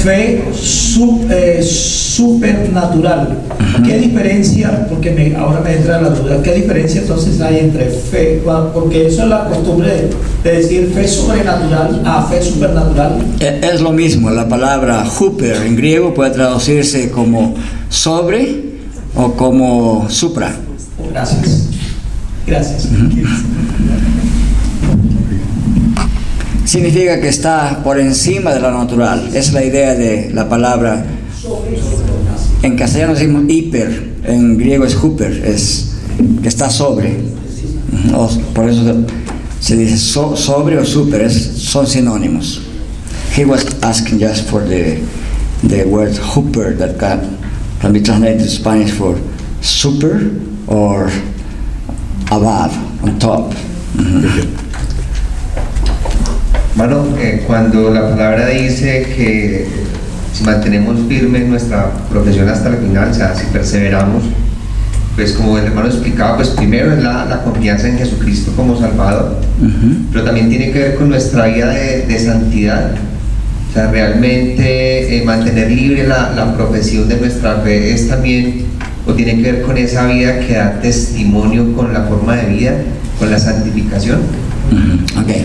[0.05, 0.45] fe
[1.31, 3.39] eh, supernatural.
[3.85, 8.43] ¿Qué diferencia, porque me- ahora me entra la duda, qué diferencia entonces hay entre fe,
[8.73, 9.89] porque eso es la costumbre
[10.45, 13.17] de, de decir fe sobrenatural a fe supernatural?
[13.41, 17.55] E- Es lo mismo, la palabra huper en griego puede traducirse como
[17.89, 18.75] sobre
[19.17, 20.55] o como supra.
[21.11, 21.69] Gracias.
[22.47, 22.89] Gracias.
[26.79, 29.31] Significa que está por encima de lo natural.
[29.33, 31.05] Es la idea de la palabra.
[32.65, 35.93] En castellano decimos hiper, en griego es huper, es
[36.43, 37.15] que está sobre.
[38.53, 38.83] Por eso
[39.61, 42.63] se dice so- sobre o super, es, son sinónimos.
[43.37, 44.99] He was asking just for the,
[45.69, 47.39] the word hooper that can,
[47.81, 49.17] can be translated to Spanish for
[49.61, 50.29] super
[50.67, 51.09] or
[52.33, 53.53] above, on top.
[56.87, 59.67] Bueno, eh, cuando la palabra dice que
[60.35, 64.25] si mantenemos firme nuestra profesión hasta el final, o sea, si perseveramos,
[65.17, 69.41] pues como el hermano explicaba, pues primero es la, la confianza en Jesucristo como Salvador,
[70.13, 72.91] pero también tiene que ver con nuestra vida de, de santidad.
[73.71, 78.67] O sea, realmente eh, mantener libre la, la profesión de nuestra fe es también,
[79.07, 82.73] o tiene que ver con esa vida que da testimonio con la forma de vida,
[83.19, 84.44] con la santificación.
[84.71, 85.23] Mhm.
[85.23, 85.45] Okay.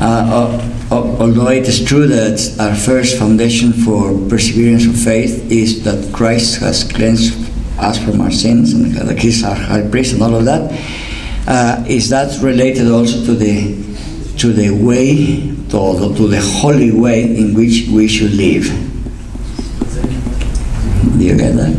[0.00, 0.04] Uh,
[0.38, 0.60] al-
[0.90, 6.12] al- although it is true that our first foundation for perseverance of faith is that
[6.12, 7.34] Christ has cleansed
[7.78, 10.72] us from our sins and that He's our high priest and all of that,
[11.46, 13.74] uh, is that related also to the
[14.38, 18.64] to the way to the, to the holy way in which we should live?
[21.18, 21.74] Do you get that?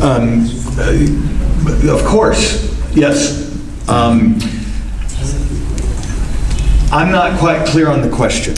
[0.00, 0.46] Um,
[0.78, 3.40] uh, of course, yes.
[3.88, 4.38] Um,
[6.94, 8.54] I'm not quite clear on the question.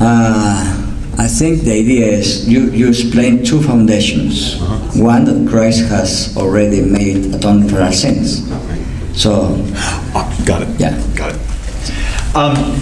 [0.00, 0.74] Uh,
[1.18, 4.56] I think the idea is you, you explained two foundations.
[4.96, 8.42] One that Christ has already made atonement for our sins.
[9.14, 9.54] So,
[10.14, 10.68] Ah, got it.
[10.80, 10.94] yeah.
[11.16, 11.40] Got it.
[12.34, 12.74] Um,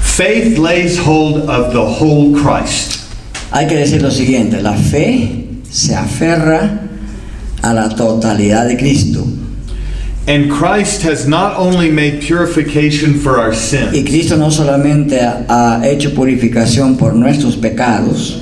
[0.00, 3.00] faith lays hold of the whole Christ.
[3.52, 6.88] Hay que decir lo siguiente, la fe se aferra
[7.62, 9.24] a la totalidad de Cristo.
[10.26, 15.82] And Christ has not only made purification for our sins, Y Cristo no solamente ha
[15.84, 18.40] hecho purificación por nuestros pecados,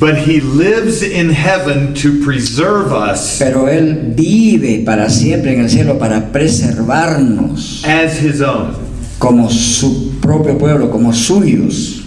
[0.00, 5.68] but he lives in heaven to preserve us pero Él vive para siempre en el
[5.68, 8.74] cielo para preservarnos as his own.
[9.18, 12.06] como su propio pueblo, como suyos.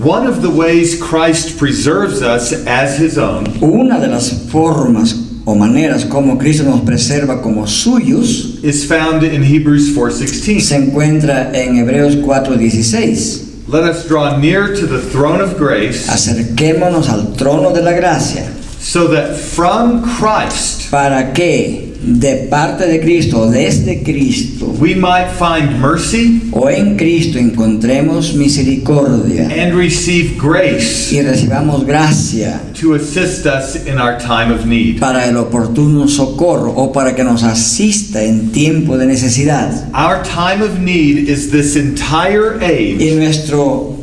[0.00, 5.54] One of the ways Christ preserves us as his own Una de las formas o
[5.56, 10.60] maneras como Cristo nos preserva como suyos is found in Hebrews 4:16.
[10.60, 13.48] se encuentra en Hebreos 4:16.
[13.66, 18.44] Let us draw near to the throne of grace Acerquémonos al trono de la gracia
[18.80, 25.78] so that from Christ para que de parte de Cristo desde Cristo we might find
[25.80, 33.76] mercy o en Cristo encontremos misericordia and receive grace y recibamos gracia to assist us
[33.86, 34.98] in our time of need.
[34.98, 39.88] para el oportuno socorro o para que nos asista en tiempo de necesidad.
[39.94, 43.96] Our time of need is this entire Y age nuestro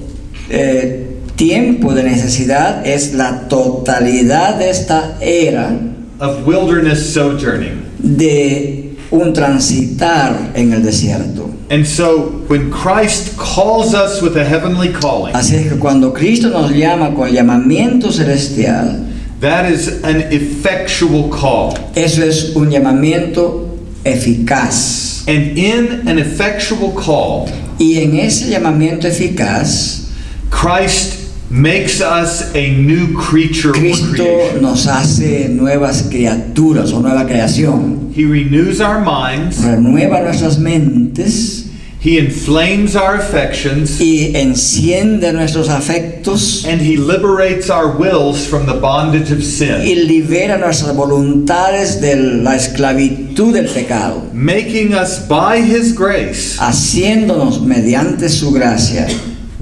[0.50, 5.72] eh, tiempo de necesidad es la totalidad de esta era
[6.20, 7.87] of wilderness sojourning.
[8.00, 11.50] De un transitar en el desierto.
[11.70, 16.50] And so when Christ calls us with a heavenly calling, Así es que cuando Cristo
[16.50, 19.06] nos llama con el llamamiento celestial,
[19.42, 21.74] that is an effectual call.
[21.96, 23.68] eso es un llamamiento
[24.06, 25.26] eficaz.
[25.28, 27.48] And in an effectual call,
[27.80, 30.08] Y en ese llamamiento eficaz,
[30.50, 38.12] Christ makes us a new creature Cristo nos hace nuevas criaturas o nueva creación.
[38.14, 41.66] He renews our minds, Renueva nuestras mentes.
[42.00, 46.64] He inflames our affections, y enciende nuestros afectos.
[46.66, 52.16] And He liberates our wills from the bondage of sin, y libera nuestras voluntades de
[52.16, 59.08] la esclavitud del pecado, making us by His grace haciéndonos mediante su gracia.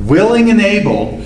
[0.06, 1.20] willing and able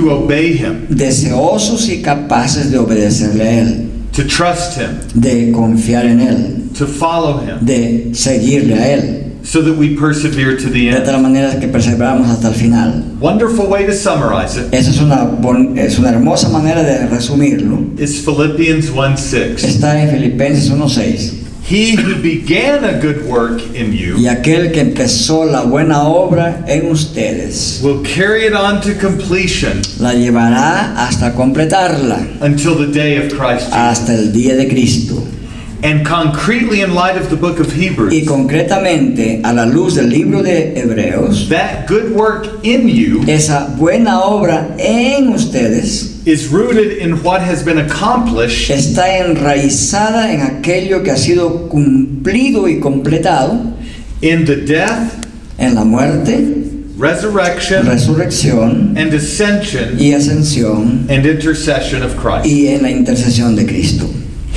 [0.00, 6.04] to obey Him, deseosos y capaces de obedecerle a Él, to trust Him, de confiar
[6.06, 10.90] en Él, to follow Him, de seguirle a Él, so that we persevere to the
[10.90, 11.22] de tal end.
[11.22, 13.04] manera que perseveramos hasta el final.
[13.20, 17.78] Wonderful way to summarize it Esa es una, bon- es una hermosa manera de resumirlo.
[17.98, 19.64] is Philippians 1 6.
[19.64, 21.32] Está en Filipenses 1.6.
[21.68, 26.64] He who began a good work in you Y aquel que empezó la buena obra
[26.68, 33.16] en ustedes, will carry it on to completion la llevará hasta completarla, until the day
[33.18, 33.72] of Christ Jesus.
[33.74, 35.20] hasta el día de Cristo.
[35.82, 40.08] And concretely, in light of the book of Y Hebrews, concretamente, a la luz del
[40.08, 46.98] libro de Hebreos, that good work in you esa buena obra en ustedes is rooted
[46.98, 53.74] in what has been accomplished está enraizada en aquello que ha sido cumplido y completado
[54.22, 55.26] in the death,
[55.58, 56.64] en la muerte,
[56.96, 62.46] resurrection, resurrección and ascension y ascensión and intercession of Christ.
[62.46, 64.06] y en la intercesión de Cristo.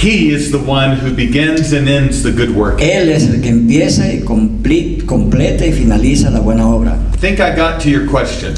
[0.02, 2.80] He is the one who begins and ends the good work.
[2.82, 6.98] Él es el que empieza y compli- completa y finaliza la buena obra.
[7.14, 8.54] I think I got to your question.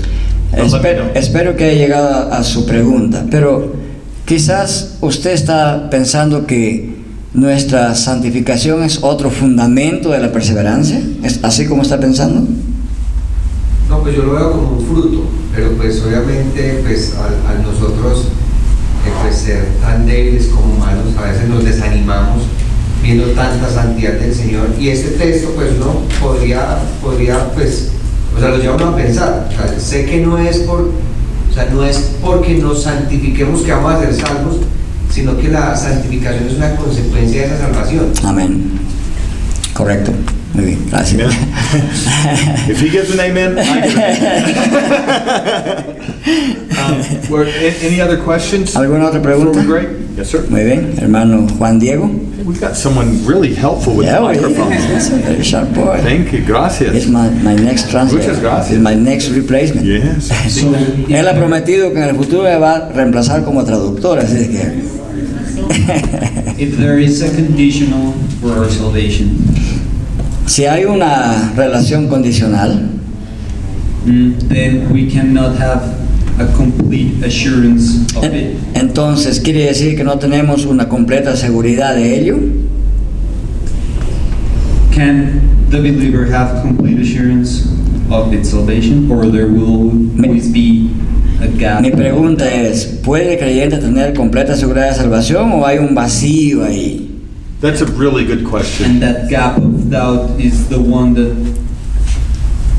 [0.53, 3.73] Espero, espero que haya llegado a, a su pregunta, pero
[4.25, 6.91] quizás usted está pensando que
[7.33, 11.01] nuestra santificación es otro fundamento de la perseverancia.
[11.23, 12.45] ¿Es así como está pensando?
[13.89, 15.23] No, pues yo lo veo como un fruto,
[15.55, 18.27] pero pues obviamente pues al, al nosotros
[19.05, 22.43] eh, pues ser tan débiles como humanos, a veces nos desanimamos
[23.01, 27.89] viendo tanta santidad del Señor y este texto pues uno podría, podría pues,
[28.35, 30.91] o sea, lo lleva uno a pensar, sé que no es por,
[31.49, 34.57] o sea, no es porque nos santifiquemos que vamos a ser salvos,
[35.11, 38.11] sino que la santificación es una consecuencia de esa salvación.
[38.23, 38.79] Amén.
[39.73, 40.11] Correcto.
[40.53, 41.33] Muy bien, gracias.
[42.69, 45.97] If he gives an amen, I give an amen.
[46.81, 46.97] Um,
[47.29, 47.45] were-
[47.83, 48.75] Any other questions?
[48.75, 49.61] ¿Alguna otra pregunta?
[50.17, 50.45] Yes, sir.
[50.49, 52.07] Muy bien, hermano Juan Diego.
[52.43, 54.71] We've got someone really helpful with the Yeah, well, microphone.
[54.71, 55.99] yes, very sharp boy.
[56.01, 57.07] Thank you, It's gracias.
[57.07, 58.27] my, my next translator.
[58.27, 58.71] Muchas gracias.
[58.71, 59.85] It's my next replacement.
[59.85, 60.29] Yes.
[60.49, 60.73] So,
[61.07, 64.47] Él ha prometido que en el futuro me va a reemplazar como traductor, así es
[64.49, 64.91] que...
[66.57, 69.37] If there is a conditional for our salvation,
[70.45, 72.89] si hay una relación condicional,
[74.05, 75.81] mm, then we cannot have
[76.39, 78.57] a complete assurance of it.
[78.73, 82.37] entonces quiere decir que no tenemos una completa seguridad de ello.
[84.93, 87.65] Can the believer have complete assurance
[88.11, 90.91] of its salvation, or there will always be
[91.41, 91.81] a gap.
[91.81, 96.63] Mi pregunta es, ¿puede el creyente tener completa seguridad de salvación o hay un vacío
[96.65, 97.10] ahí?
[97.61, 98.85] That's a really good question.
[98.89, 101.35] And that gap of doubt is the one that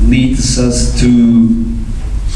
[0.03, 1.63] leads us to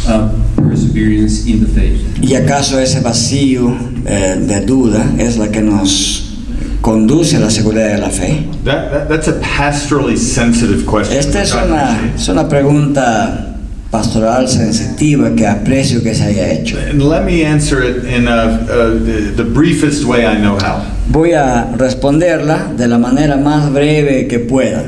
[0.08, 2.02] uh, perseverance in the faith.
[2.22, 6.38] ¿Y acaso ese vacío eh, de duda es la que nos
[6.82, 8.48] conduce a la seguridad de la fe?
[8.64, 11.18] That, that, that's a pastorally sensitive question.
[11.18, 13.57] Esta es una, es una pregunta
[13.92, 16.78] pastoral sensitiva que aprecio que se haya hecho.
[16.78, 18.66] And let me answer it in uh,
[19.06, 20.84] the, the briefest way I know how.
[21.10, 24.84] Voy a responderla de la manera más breve que pueda.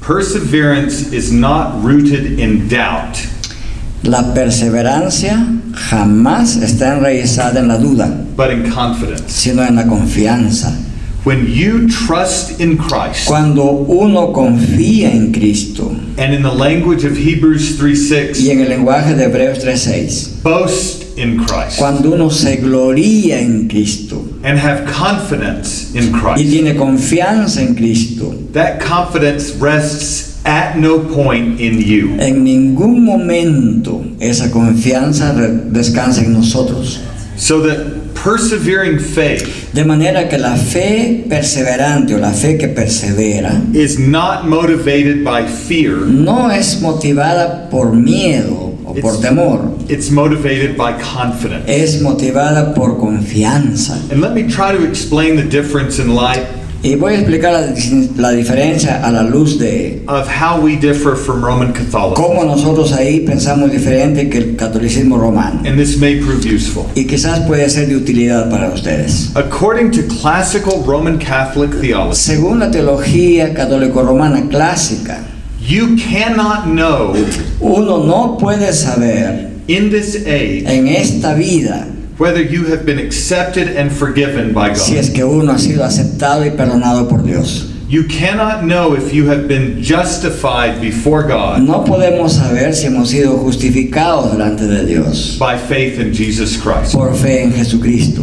[0.00, 3.18] Perseverance is not rooted in doubt,
[4.04, 5.44] La perseverancia
[5.90, 9.24] jamás está enraizada en la duda, but in confidence.
[9.28, 10.72] sino en la confianza.
[11.26, 17.16] When you trust in Christ, Cuando uno confía en Cristo and in the language of
[17.16, 22.58] Hebrews 3 y en el lenguaje de Hebreos 3:6, boast in Christ cuando uno se
[22.58, 29.52] gloría en Cristo and have confidence in Christ, y tiene confianza en Cristo, that confidence
[29.58, 32.14] rests at no point in you.
[32.20, 35.34] en ningún momento esa confianza
[35.72, 37.00] descansa en nosotros.
[37.36, 43.62] So that persevering faith De manera que la fe perseverante o la fe que persevera
[43.72, 50.76] is not motivated by fear, no es motivada por miedo o por temor, it's motivated
[50.76, 51.68] by confidence.
[51.68, 53.94] es motivada por confianza.
[54.10, 56.46] And let me try to explain the difference in light
[56.86, 57.74] Y voy a explicar la,
[58.16, 62.46] la diferencia a la luz de of how we differ from Roman cómo Catholicism.
[62.46, 65.62] nosotros ahí pensamos diferente que el catolicismo romano.
[65.66, 66.84] And this may prove useful.
[66.94, 69.32] Y quizás puede ser de utilidad para ustedes.
[69.34, 75.24] According to classical Roman Catholic theology, Según la teología católico-romana clásica,
[75.60, 77.16] you cannot know
[77.58, 81.88] uno no puede saber in this age en esta vida
[82.18, 84.76] whether you have been accepted and forgiven by God.
[84.78, 87.72] si es que uno ha sido aceptado y perdonado por Dios.
[87.88, 93.10] You cannot know if you have been justified before God No podemos saber si hemos
[93.10, 96.94] sido justificados delante de Dios by faith in Jesus Christ.
[96.94, 98.22] por fe en Jesucristo.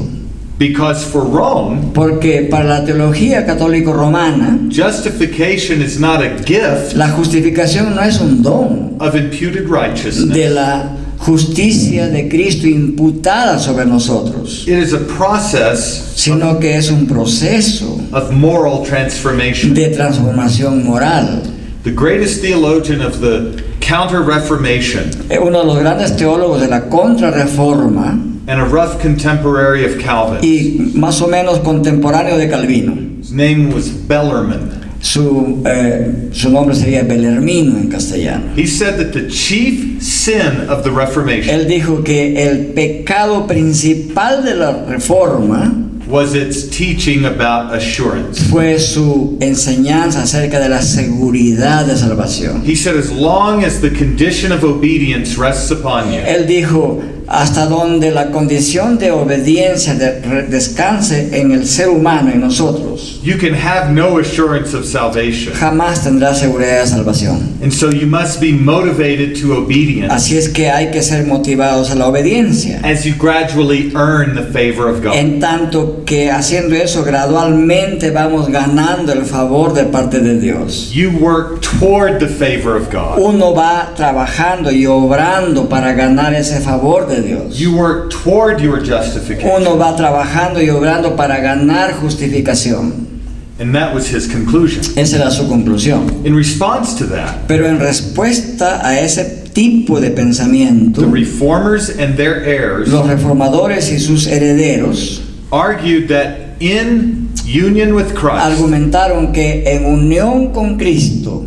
[0.60, 7.96] Because for Rome, Porque para la teología católico-romana, justification is not a gift la justificación
[7.96, 10.30] no es un don of imputed righteousness.
[10.30, 10.90] de la
[11.26, 18.00] justicia de Cristo imputada sobre nosotros, It is a process sino que es un proceso
[18.12, 19.74] of moral transformation.
[19.74, 21.42] de transformación moral.
[21.84, 26.88] The greatest theologian of the Counter Reformation Eh, Uno de los grandes teólogos de la
[26.90, 33.32] contrarreforma and a rough contemporary of Calvin, y más o menos contemporáneo de Calvino, his
[33.32, 34.83] name was Bellarmine.
[35.04, 38.46] Su, eh, su nombre sería Belermino en castellano.
[38.56, 44.46] He said that the chief sin of the Reformation Él dijo que el pecado principal
[44.46, 45.74] de la reforma
[46.08, 48.44] was its teaching about assurance.
[48.50, 52.64] fue su enseñanza acerca de la seguridad de salvación.
[52.66, 57.66] He said, as long as the condition of obedience rests upon you, Él dijo, hasta
[57.66, 63.54] donde la condición de obediencia de- descanse en el ser humano, en nosotros, you can
[63.54, 65.54] have no assurance of salvation.
[65.54, 67.40] jamás tendrá seguridad de salvación.
[67.64, 71.90] And so you must be motivated to obedience Así es que hay que ser motivados
[71.92, 72.82] a la obediencia.
[72.84, 75.16] as you gradually earn the favor of God.
[75.16, 80.92] En tanto que haciendo eso gradualmente vamos ganando el favor de parte de Dios.
[80.92, 83.20] You work toward the favor of God.
[83.20, 87.58] Uno va trabajando y obrando para ganar ese favor de Dios.
[87.58, 89.62] You work toward your justification.
[89.62, 93.13] Uno va trabajando y obrando para ganar justificación.
[93.60, 94.82] And that was his conclusion.
[94.98, 96.26] Esa era su conclusión.
[96.26, 102.18] In response to that, Pero en respuesta a ese tipo de pensamiento, the reformers and
[102.18, 109.64] their heirs los reformadores y sus herederos argued that in union with Christ, argumentaron que
[109.68, 111.46] en unión con Cristo,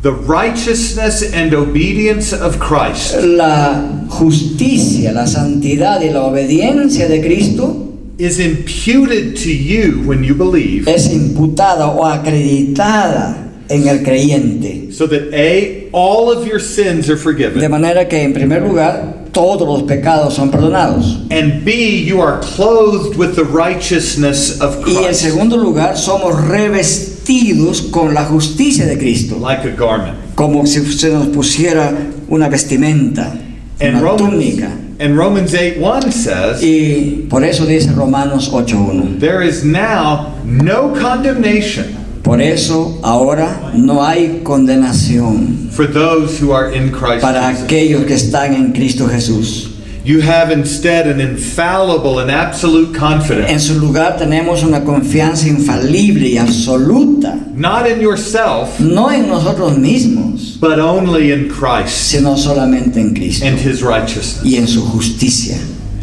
[0.00, 7.85] the righteousness and obedience of Christ la justicia, la santidad y la obediencia de Cristo
[8.18, 13.36] is imputed to you when you believe, es imputada o acreditada
[13.68, 14.92] en el creyente.
[14.92, 19.24] so that A, all of your sins are De forgiven, manera que en primer lugar,
[19.32, 21.26] todos los pecados son perdonados.
[21.30, 26.40] and B, you are clothed with the righteousness of Y en Christ, segundo lugar, somos
[26.48, 30.16] revestidos con la justicia de Cristo, like a garment.
[30.34, 31.92] como si se nos pusiera
[32.28, 33.36] una vestimenta,
[33.78, 34.70] And una Romans, túnica.
[34.98, 39.20] And Romans 8 1 says, Y por eso dice Romanos 8.1.
[39.20, 46.72] There is now no condemnation Por eso ahora no hay condenación for those who are
[46.72, 47.64] in Christ para Jesus.
[47.64, 49.70] aquellos que están en Cristo Jesús.
[50.04, 56.28] You have instead an infallible and absolute En confidence, su lugar tenemos una confianza infalible
[56.28, 62.96] y absoluta, not in yourself, no en nosotros mismos, but only in Christ sino solamente
[63.00, 64.44] en Cristo and his righteousness.
[64.44, 65.56] y en su justicia.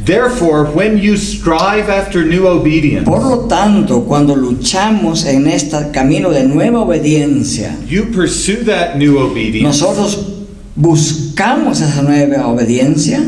[0.05, 6.29] Therefore, when you strive after new obedience, Por lo tanto, cuando luchamos en este camino
[6.29, 10.17] de nueva obediencia, you pursue that new obedience nosotros
[10.75, 13.19] buscamos esa nueva obediencia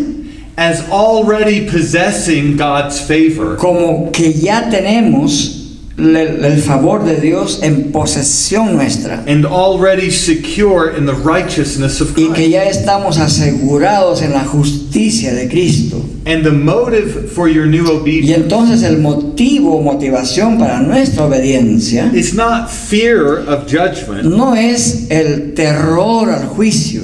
[0.57, 5.64] as already possessing God's favor como que ya tenemos
[5.97, 12.11] le- el favor de Dios en posesión nuestra and already secure in the righteousness of
[12.17, 12.49] y que Christ.
[12.51, 16.03] ya estamos asegurados en la justicia de Cristo.
[16.27, 21.25] And the motive for your new Y obedience entonces el motivo o motivación para nuestra
[21.25, 27.03] obediencia is not fear of judgment, no es el terror al juicio,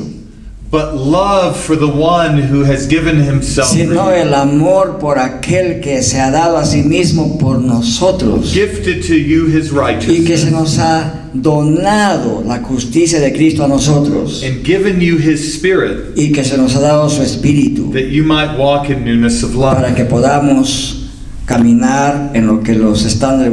[0.72, 6.02] but love for the one who has given himself sino el amor por aquel que
[6.02, 8.54] se ha dado a sí mismo por nosotros.
[8.54, 13.66] Gifted to you his y que se righteousness nos ha donado la justicia de Cristo
[13.66, 14.44] a nosotros.
[14.44, 16.18] And given you his spirit.
[16.18, 17.92] Y que se nos ha dado su espíritu.
[17.92, 19.96] That you might walk in newness of para life.
[19.96, 21.10] que podamos
[21.46, 23.52] caminar en lo que los estándares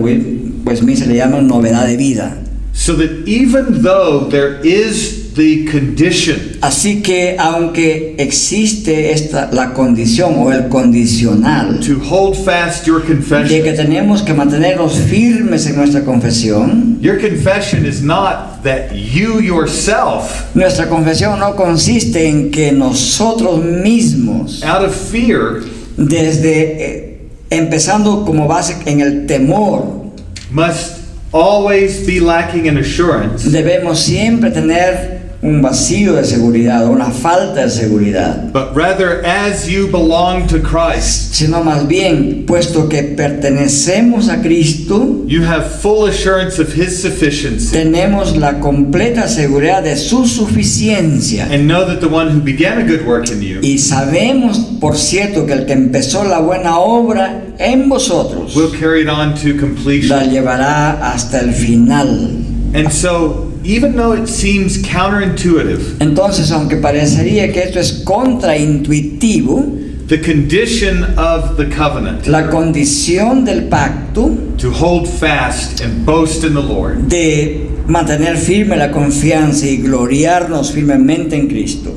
[0.65, 2.39] pues se le llaman novedad de vida.
[2.73, 6.59] So that even though there is the condition.
[6.61, 13.07] Así que aunque existe esta la condición o el condicional to hold fast your de
[13.07, 19.41] que confession, tenemos que mantenernos firmes en nuestra confesión, your confession is not that you
[19.41, 25.63] yourself, nuestra confesión no consiste en que nosotros mismos, out of fear,
[25.97, 27.19] desde eh,
[27.51, 30.13] empezando como base en el temor,
[30.51, 30.99] must
[31.33, 37.63] always be lacking in assurance, debemos siempre tener un vacío de seguridad o una falta
[37.65, 44.29] de seguridad, but rather as you belong to Christ, sino más bien, puesto que pertenecemos
[44.29, 47.71] a Cristo, you have full assurance of his sufficiency.
[47.71, 51.45] tenemos la completa seguridad de su suficiencia.
[51.53, 54.97] And know that the one who began a good work in you Y sabemos, por
[54.97, 59.55] cierto, que el que empezó la buena obra en vosotros will carry it on to
[59.55, 60.31] la completion.
[60.31, 62.45] llevará hasta el final.
[62.75, 69.77] And so, even though it seems counterintuitive, Entonces, aunque parecería que esto es contraintuitivo,
[70.09, 76.55] the condition of the covenant la condición del pacto to hold fast and boast in
[76.55, 77.09] the Lord.
[77.09, 81.93] de mantener firme la confianza y gloriarnos firmemente en Cristo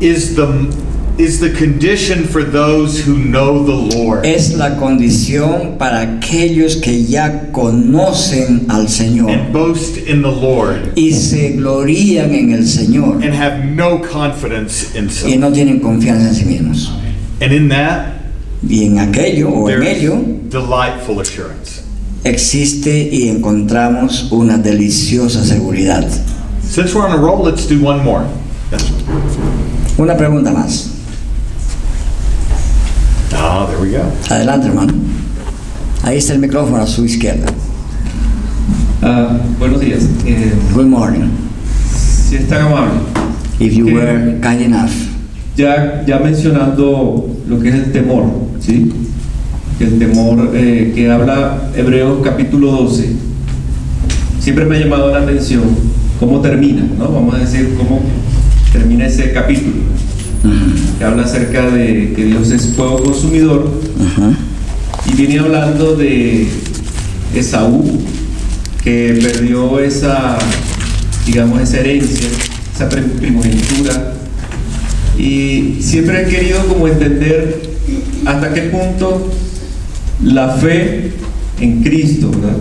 [0.00, 0.46] is the
[1.18, 4.24] is the condition for those who know the Lord.
[4.26, 10.92] es la condición para aquellos que ya conocen al Señor and boast in the Lord
[10.96, 15.32] y se glorían en el Señor and have no confidence in self.
[15.32, 16.90] y no tienen confianza en sí mismos.
[17.40, 18.14] And in that,
[18.66, 20.16] Y en aquello o en ello
[20.50, 21.82] delightful assurance.
[22.24, 26.06] existe y encontramos una deliciosa seguridad.
[26.62, 28.24] Since we're on a roll, let's do one more.
[29.98, 30.90] Una pregunta más.
[33.38, 34.02] Ah, there we go.
[34.30, 34.92] Adelante, hermano.
[36.02, 37.46] Ahí está el micrófono a su izquierda.
[39.02, 40.04] Ah, buenos días.
[40.26, 41.28] Eh, Good morning.
[42.28, 43.00] si es tan amable,
[43.60, 44.90] If you were kind enough.
[45.56, 48.24] ya, ya mencionando lo que es el temor,
[48.60, 48.92] ¿sí?
[49.80, 53.14] El temor eh, que habla Hebreos capítulo 12,
[54.40, 55.62] siempre me ha llamado la atención
[56.18, 57.08] cómo termina, ¿no?
[57.12, 58.00] Vamos a decir cómo
[58.72, 59.76] termina ese capítulo,
[60.98, 64.32] que habla acerca de que Dios es fuego consumidor Ajá.
[65.10, 66.46] y viene hablando de
[67.34, 68.00] Esaú,
[68.82, 70.38] que perdió esa,
[71.26, 72.28] digamos, esa herencia,
[72.74, 74.14] esa prim- primogenitura.
[75.18, 77.62] Y siempre he querido como entender
[78.26, 79.32] hasta qué punto
[80.22, 81.12] la fe
[81.60, 82.56] en Cristo, ¿verdad?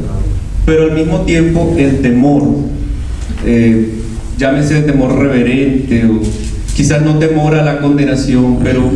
[0.65, 2.43] Pero al mismo tiempo el temor,
[3.45, 3.89] eh,
[4.37, 6.21] llámese temor reverente o
[6.75, 8.91] quizás no temor a la condenación, pero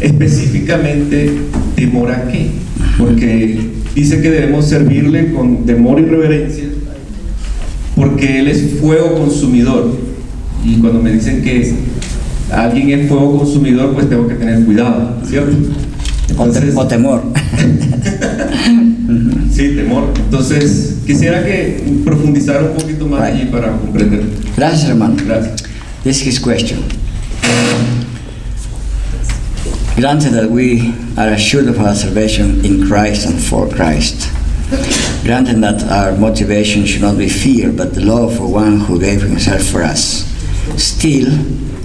[0.00, 1.30] específicamente
[1.74, 2.50] temor a qué?
[2.98, 3.58] Porque
[3.94, 6.64] dice que debemos servirle con temor y reverencia,
[7.96, 9.96] porque Él es fuego consumidor.
[10.64, 11.72] Y cuando me dicen que
[12.50, 15.56] alguien es fuego consumidor, pues tengo que tener cuidado, ¿cierto?
[16.28, 17.22] Entonces, o temor.
[19.52, 20.12] sí, temor.
[20.16, 23.34] Entonces, quisiera que profundizara un poquito más Right.
[23.34, 24.22] allí para comprender.
[24.56, 25.16] Gracias, hermano.
[25.24, 25.64] Gracias.
[26.02, 26.80] This is his question.
[29.96, 34.28] Granted that we are assured of our salvation in Christ and for Christ.
[35.22, 39.22] Granted that our motivation should not be fear, but the love for one who gave
[39.22, 40.24] himself for us.
[40.82, 41.28] Still,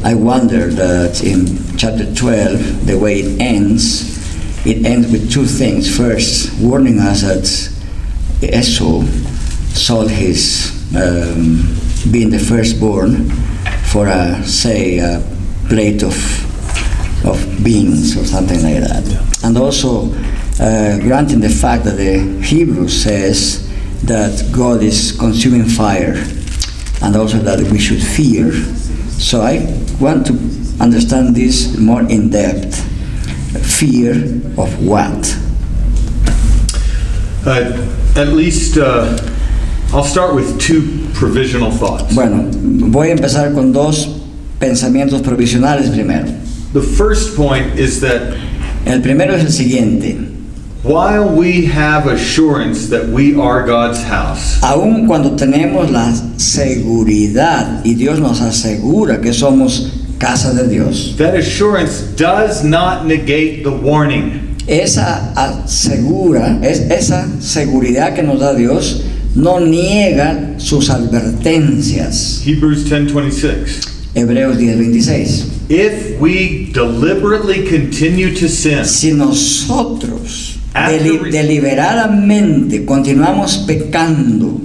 [0.04, 5.96] I wonder that in chapter 12, the way it ends, it ends with two things.
[5.96, 9.04] First, warning us that Esau
[9.76, 11.78] sold his um,
[12.12, 13.30] being the firstborn
[13.86, 15.22] for a say a
[15.68, 16.49] plate of
[17.26, 19.04] of beans or something like that,
[19.44, 20.14] and also
[20.60, 23.68] uh, granting the fact that the Hebrew says
[24.04, 26.16] that God is consuming fire,
[27.02, 28.52] and also that we should fear.
[29.20, 29.66] So I
[30.00, 30.34] want to
[30.82, 32.86] understand this more in depth.
[33.80, 34.14] Fear
[34.58, 35.38] of what?
[37.46, 39.18] Uh, At least, uh,
[39.94, 42.14] I'll start with two provisional thoughts.
[42.14, 42.50] Bueno,
[42.92, 44.08] voy a empezar con dos
[44.60, 46.28] pensamientos provisionales primero.
[46.74, 48.38] The first point is that
[48.86, 50.26] El primero es el siguiente.
[50.84, 57.96] while we have assurance that we are God's house, Aun cuando tenemos la seguridad y
[57.96, 64.56] Dios nos asegura que somos casa de Dios, that assurance does not negate the warning.
[64.68, 69.04] esa asegura, es, esa seguridad que nos da Dios
[69.36, 72.42] no niega sus advertencias.
[72.46, 73.99] Hebrews 10:26.
[74.16, 75.46] Hebreos 10:26.
[75.70, 84.62] If we deliberately continue to sin, Si nosotros deli- deliberadamente continuamos pecando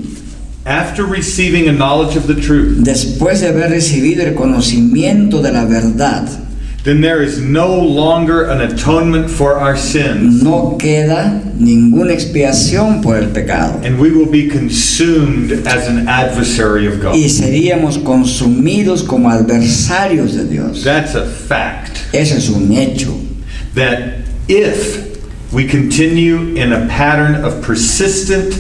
[0.65, 5.67] after receiving a knowledge of the truth, después de haber recibido el conocimiento de la
[5.67, 6.27] verdad,
[6.85, 13.17] then there is no longer an atonement for our sins, no queda ninguna expiación por
[13.17, 13.81] el pecado.
[13.83, 17.15] and we will be consumed as an adversary of God.
[17.15, 20.85] Y seríamos consumidos como adversarios de Dios.
[20.85, 22.03] That's a fact.
[22.13, 23.19] Eso es un hecho.
[23.75, 28.53] That if we continue in a pattern of persistent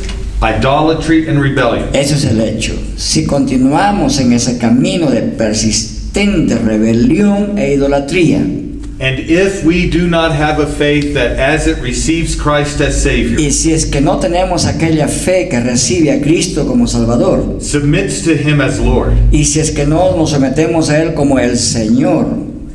[0.42, 2.74] idolatry and rebellion, Eso es el hecho.
[2.96, 5.22] Si continuamos en ese camino de
[6.14, 8.38] persistente rebelión e idolatría,
[9.00, 13.40] and if we do not have a faith that as it receives Christ as Savior,
[13.40, 18.22] y si es que no tenemos aquella fe que recibe a Cristo como Salvador, submits
[18.22, 21.58] to Him as Lord, y si es que no nos sometemos a Él como el
[21.58, 22.26] Señor,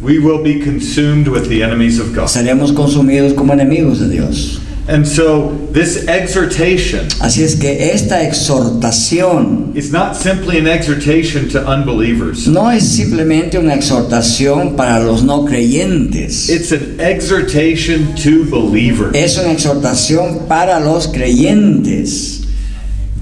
[0.02, 2.28] we will be consumed with the enemies of God.
[2.28, 4.62] seremos consumidos como enemigos de Dios.
[4.92, 11.60] And so, this exhortation Así es que esta exhortación is not simply an exhortation to
[11.64, 16.50] unbelievers, no es simplemente una exhortación para los no creyentes.
[16.50, 19.14] it's an exhortation to believers.
[19.16, 22.48] Es una exhortación para los creyentes.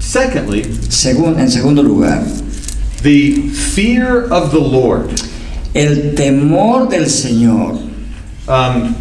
[0.00, 2.24] Secondly, Segun- en segundo lugar,
[3.02, 5.10] the fear of the Lord.
[5.74, 7.78] el temor del Señor,
[8.48, 8.94] Um,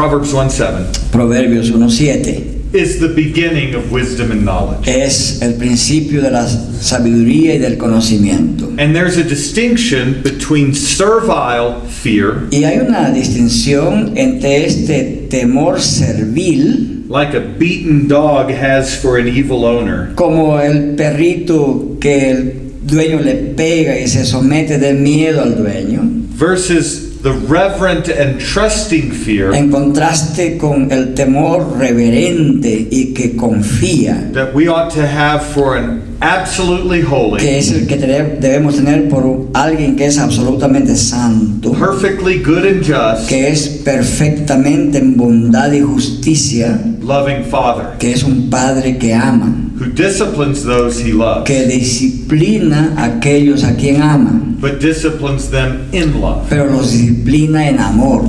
[0.00, 4.88] Proverbs 1 7 Proverbios 1.7, is the beginning of wisdom and knowledge.
[4.88, 8.72] es el principio de la sabiduría y del conocimiento.
[8.78, 17.04] And there's a distinction between servile fear, Y hay una distinción entre este temor servil,
[17.10, 22.52] like a beaten dog has for an evil owner, como el perrito que el
[22.86, 26.00] dueño le pega y se somete de miedo al dueño,
[26.38, 34.30] versus the reverent and trusting fear en contraste con el temor reverente y que confía,
[34.32, 39.08] that we ought to have for an absolutely holy, que es el que debemos tener
[39.08, 45.72] por alguien que es absolutamente santo, perfectly good and just, que es perfectamente en bondad
[45.72, 47.98] y justicia, loving Father.
[47.98, 53.64] que es un padre que ama, who disciplines those he loves, que disciplina a aquellos
[53.64, 56.46] a quien ama, but disciplines them in love.
[56.50, 58.22] pero los disciplina en amor.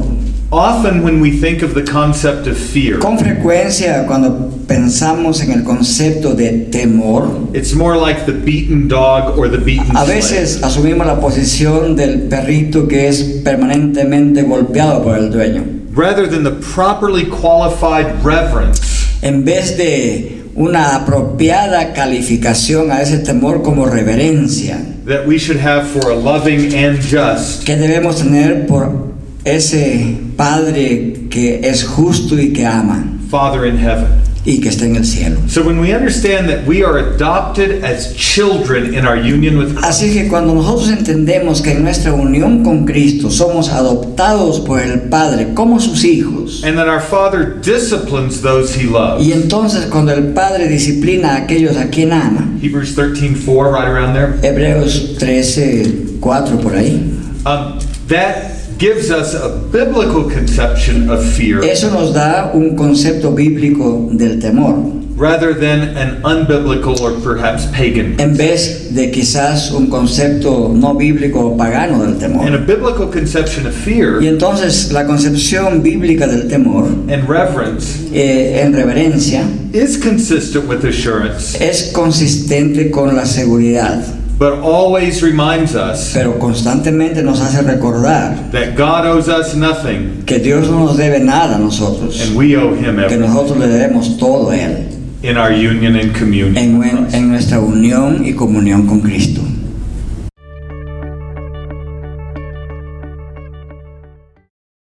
[0.54, 5.64] Often, when we think of the concept of fear, Con frecuencia cuando pensamos en el
[5.64, 10.08] concepto de temor, it's more like the beaten dog or the beaten a slave.
[10.08, 16.44] veces asumimos la posición del perrito que es permanentemente golpeado por el dueño, rather than
[16.44, 18.82] the properly qualified reverence
[19.22, 25.88] en vez de una apropiada calificación a ese temor como reverencia that we should have
[25.88, 29.12] for a loving and just que debemos tener por
[29.44, 34.21] ese Padre que es justo y que ama Father in heaven.
[34.44, 35.38] Y que está en el cielo.
[35.48, 39.86] So when we understand that we are adopted as children in our union with Christ,
[40.02, 45.02] Así que cuando nosotros entendemos que en nuestra unión con Cristo somos adoptados por el
[45.10, 49.24] Padre como sus hijos, and that our Father disciplines those he loves.
[49.26, 54.14] y entonces cuando el Padre disciplina a aquellos a quien ama, Hebrews 13:4 right around
[54.14, 54.34] there.
[54.42, 57.00] Hebreos 13, 4 por ahí,
[57.46, 58.51] Um, that
[58.82, 64.76] gives us a biblical conception of fear Eso nos da un concepto bíblico del temor,
[65.16, 68.20] rather than an unbiblical or perhaps pagan.
[68.20, 72.44] en vez de quizás un concepto no bíblico o pagano del temor.
[72.48, 78.10] And a biblical conception of fear Y entonces la concepción bíblica del temor and reverence
[78.12, 84.04] eh, en reverencia is consistent with assurance, es consistente con la seguridad,
[84.42, 90.40] but always reminds us pero constantemente nos hace recordar that God owes us nothing que
[90.40, 94.18] Dios no nos debe nada a nosotros, and we owe Him que nosotros le debemos
[94.18, 94.88] todo a Él
[95.22, 96.58] in our union and communion.
[96.58, 99.42] en, en nuestra unión y comunión con Cristo.